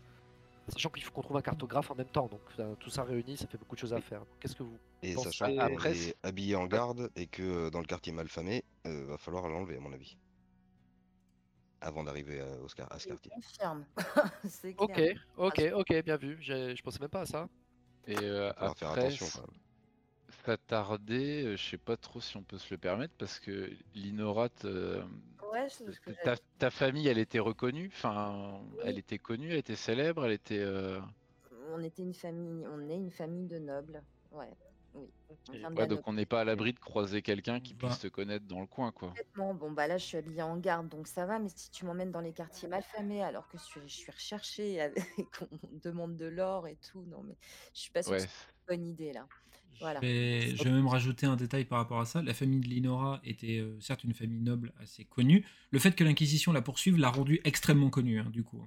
Sachant 0.68 0.88
qu'il 0.90 1.02
faut 1.04 1.12
qu'on 1.12 1.22
trouve 1.22 1.36
un 1.36 1.42
cartographe 1.42 1.90
en 1.92 1.94
même 1.94 2.08
temps, 2.08 2.26
donc 2.26 2.40
euh, 2.58 2.74
tout 2.80 2.90
ça 2.90 3.04
réuni, 3.04 3.36
ça 3.36 3.46
fait 3.46 3.58
beaucoup 3.58 3.76
de 3.76 3.80
choses 3.80 3.94
à 3.94 4.00
faire. 4.00 4.22
Qu'est-ce 4.40 4.56
que 4.56 4.64
vous... 4.64 4.76
Et 5.02 5.14
Bon, 5.14 5.22
sachant 5.22 5.46
qu'on 5.46 5.58
après, 5.60 5.96
est 5.96 6.16
habillé 6.24 6.56
en 6.56 6.66
garde 6.66 7.10
et 7.14 7.26
que 7.28 7.68
dans 7.70 7.78
le 7.80 7.86
quartier 7.86 8.12
malfamé, 8.12 8.64
euh, 8.86 9.04
va 9.06 9.16
falloir 9.18 9.48
l'enlever 9.48 9.76
à 9.76 9.80
mon 9.80 9.92
avis. 9.92 10.16
Avant 11.80 12.02
d'arriver 12.02 12.40
à, 12.40 12.46
ce 12.66 12.74
Je 12.98 13.08
quartier. 13.08 13.30
confirme. 13.30 13.84
Ok, 14.78 15.00
ok, 15.36 15.62
ok, 15.74 16.02
bien 16.04 16.16
vu. 16.16 16.38
Je 16.40 16.82
pensais 16.82 16.98
même 17.00 17.10
pas 17.10 17.20
à 17.20 17.26
ça. 17.26 17.48
Et 18.06 18.24
euh, 18.24 18.52
faire 18.74 18.90
après, 18.90 18.92
attention 18.92 19.30
quand 19.30 19.42
même. 19.42 19.60
s'attarder, 20.44 21.44
euh, 21.44 21.56
je 21.56 21.70
sais 21.70 21.78
pas 21.78 21.96
trop 21.96 22.20
si 22.20 22.36
on 22.36 22.42
peut 22.44 22.58
se 22.58 22.72
le 22.72 22.78
permettre 22.78 23.14
parce 23.18 23.40
que 23.40 23.70
Linora, 23.94 24.48
te- 24.48 25.02
Ouais, 25.52 25.68
c'est 25.68 25.90
ce 25.92 26.00
que 26.00 26.10
ta, 26.58 26.70
famille, 26.70 27.08
elle 27.08 27.18
était 27.18 27.38
reconnue, 27.38 27.88
enfin, 27.92 28.60
Oui. 28.72 28.84
elle 28.84 28.98
était 28.98 29.18
connue, 29.18 29.50
elle 29.52 29.58
était 29.58 29.76
célèbre, 29.76 30.24
elle 30.24 30.32
était. 30.32 30.58
euh, 30.60 31.00
On 31.72 31.82
était 31.82 32.02
une 32.02 32.14
famille, 32.14 32.66
on 32.66 32.88
est 32.88 32.96
une 32.96 33.10
famille 33.10 33.46
de 33.46 33.58
nobles. 33.58 34.04
Ouais, 34.30 34.52
oui. 34.96 35.08
Ouais, 35.76 35.86
donc 35.86 36.06
on 36.06 36.12
n'est 36.12 36.26
pas 36.26 36.40
à 36.40 36.44
l'abri 36.44 36.72
de 36.72 36.78
croiser 36.78 37.22
quelqu'un 37.22 37.60
qui 37.60 37.74
Bah. 37.74 37.86
puisse 37.88 38.00
te 38.00 38.08
connaître 38.08 38.46
dans 38.46 38.60
le 38.60 38.66
coin, 38.66 38.90
quoi. 38.92 39.14
Bon, 39.36 39.70
bah 39.70 39.86
là, 39.86 39.96
je 39.98 40.04
suis 40.04 40.16
habillée 40.16 40.42
en 40.42 40.56
garde, 40.56 40.88
donc 40.88 41.06
ça 41.06 41.24
va. 41.26 41.38
Mais 41.38 41.48
si 41.54 41.70
tu 41.70 41.84
m'emmènes 41.84 42.10
dans 42.10 42.20
les 42.20 42.32
quartiers 42.32 42.68
malfamés, 42.68 43.22
alors 43.22 43.48
que 43.48 43.58
je 43.58 43.86
suis, 43.86 44.10
recherchée 44.10 44.80
avec- 44.80 45.30
qu'on 45.38 45.48
me 45.72 45.80
demande 45.80 46.16
de 46.16 46.26
l'or 46.26 46.66
et 46.66 46.76
tout, 46.76 47.02
non, 47.06 47.22
mais 47.22 47.36
je 47.74 47.80
suis 47.80 47.90
pas 47.92 48.02
sûre 48.02 48.12
Ouais. 48.12 48.18
que 48.18 48.24
c'est 48.24 48.28
une 48.72 48.76
bonne 48.76 48.86
idée 48.88 49.12
là. 49.12 49.26
Voilà. 49.78 50.00
Je 50.00 50.06
vais, 50.06 50.56
je 50.56 50.64
vais 50.64 50.70
même 50.70 50.86
rajouter 50.88 51.26
un 51.26 51.36
détail 51.36 51.66
par 51.66 51.78
rapport 51.78 52.00
à 52.00 52.06
ça. 52.06 52.22
La 52.22 52.32
famille 52.32 52.60
de 52.60 52.66
Linora 52.66 53.20
était 53.24 53.58
euh, 53.58 53.78
certes 53.80 54.04
une 54.04 54.14
famille 54.14 54.40
noble 54.40 54.72
assez 54.80 55.04
connue. 55.04 55.44
Le 55.70 55.78
fait 55.78 55.94
que 55.94 56.02
l'Inquisition 56.02 56.52
la 56.52 56.62
poursuive 56.62 56.96
l'a 56.96 57.10
rendue 57.10 57.40
extrêmement 57.44 57.90
connue, 57.90 58.18
hein, 58.20 58.30
du 58.30 58.42
coup. 58.42 58.64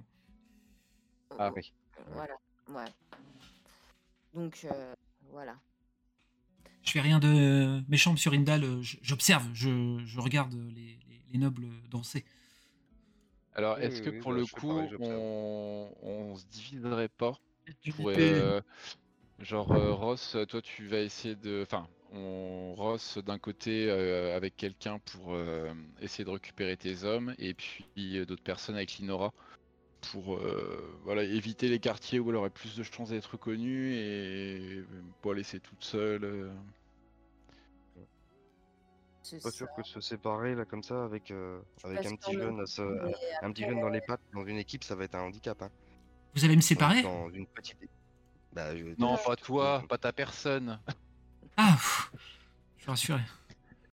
Ah 1.38 1.50
oui. 1.54 1.72
Voilà, 2.12 2.34
ouais. 2.68 2.84
Donc, 4.34 4.64
euh, 4.70 4.94
voilà. 5.30 5.58
Je 6.82 6.92
fais 6.92 7.00
rien 7.00 7.18
de 7.18 7.82
méchant, 7.88 8.12
monsieur 8.12 8.30
Rindal. 8.30 8.64
euh, 8.64 8.82
J'observe, 9.02 9.48
je, 9.54 9.98
je 10.06 10.20
regarde 10.20 10.54
les, 10.74 10.98
les- 11.08 11.22
les 11.32 11.38
nobles 11.38 11.66
danser. 11.90 12.24
Alors, 13.52 13.78
est-ce 13.80 14.00
oui, 14.00 14.02
que 14.02 14.10
oui, 14.10 14.22
pour 14.22 14.32
bah, 14.32 14.40
le 14.40 14.46
coup, 14.46 14.90
pareil, 14.96 14.96
on... 14.98 15.92
on 16.02 16.36
se 16.36 16.46
diviserait 16.46 17.08
pas 17.08 17.32
pour, 17.88 18.10
euh, 18.10 18.60
genre 19.40 19.72
euh, 19.72 19.94
Ross, 19.94 20.36
toi 20.48 20.62
tu 20.62 20.88
vas 20.88 21.00
essayer 21.00 21.36
de, 21.36 21.62
enfin, 21.64 21.88
on 22.12 22.74
Ross 22.76 23.18
d'un 23.18 23.38
côté 23.38 23.90
euh, 23.90 24.36
avec 24.36 24.56
quelqu'un 24.56 25.00
pour 25.00 25.34
euh, 25.34 25.74
essayer 26.00 26.24
de 26.24 26.30
récupérer 26.30 26.76
tes 26.78 27.04
hommes 27.04 27.34
et 27.38 27.54
puis 27.54 27.86
euh, 28.18 28.26
d'autres 28.26 28.42
personnes 28.44 28.76
avec 28.76 28.94
Linora 28.98 29.32
pour 30.12 30.36
euh, 30.36 30.98
voilà 31.04 31.22
éviter 31.22 31.68
les 31.68 31.78
quartiers 31.78 32.18
où 32.18 32.30
elle 32.30 32.36
aurait 32.36 32.50
plus 32.50 32.76
de 32.76 32.82
chances 32.82 33.10
d'être 33.10 33.32
reconnue 33.32 33.94
et 33.94 34.82
pas 35.22 35.34
laisser 35.34 35.60
toute 35.60 35.82
seule. 35.84 36.24
euh. 36.24 36.50
C'est 39.22 39.42
Pas 39.42 39.50
ça. 39.50 39.56
sûr 39.58 39.68
que 39.76 39.82
se 39.82 40.00
séparer 40.00 40.54
là 40.54 40.64
comme 40.64 40.82
ça 40.82 41.04
avec, 41.04 41.30
euh, 41.30 41.60
avec 41.84 42.04
un 42.06 42.16
petit 42.16 42.32
jeune, 42.32 42.66
se- 42.66 42.82
un 43.44 43.52
petit 43.52 43.62
jeune 43.64 43.80
dans 43.80 43.88
les 43.90 44.00
pattes 44.00 44.20
dans 44.32 44.44
une 44.44 44.56
équipe, 44.56 44.82
ça 44.82 44.94
va 44.96 45.04
être 45.04 45.14
un 45.14 45.20
handicap. 45.22 45.60
Hein. 45.62 45.70
Vous 46.34 46.44
allez 46.44 46.56
me 46.56 46.60
séparer? 46.62 47.02
Dans 47.02 47.28
une 47.30 47.46
petite. 47.46 47.76
Bah, 48.52 48.74
je- 48.76 48.86
Non, 48.98 49.16
pas 49.24 49.36
toi, 49.36 49.84
pas 49.88 49.98
ta 49.98 50.12
personne. 50.12 50.80
Ah 51.56 51.72
pff, 51.74 52.10
Je 52.78 52.82
suis 52.82 52.90
rassuré. 52.90 53.20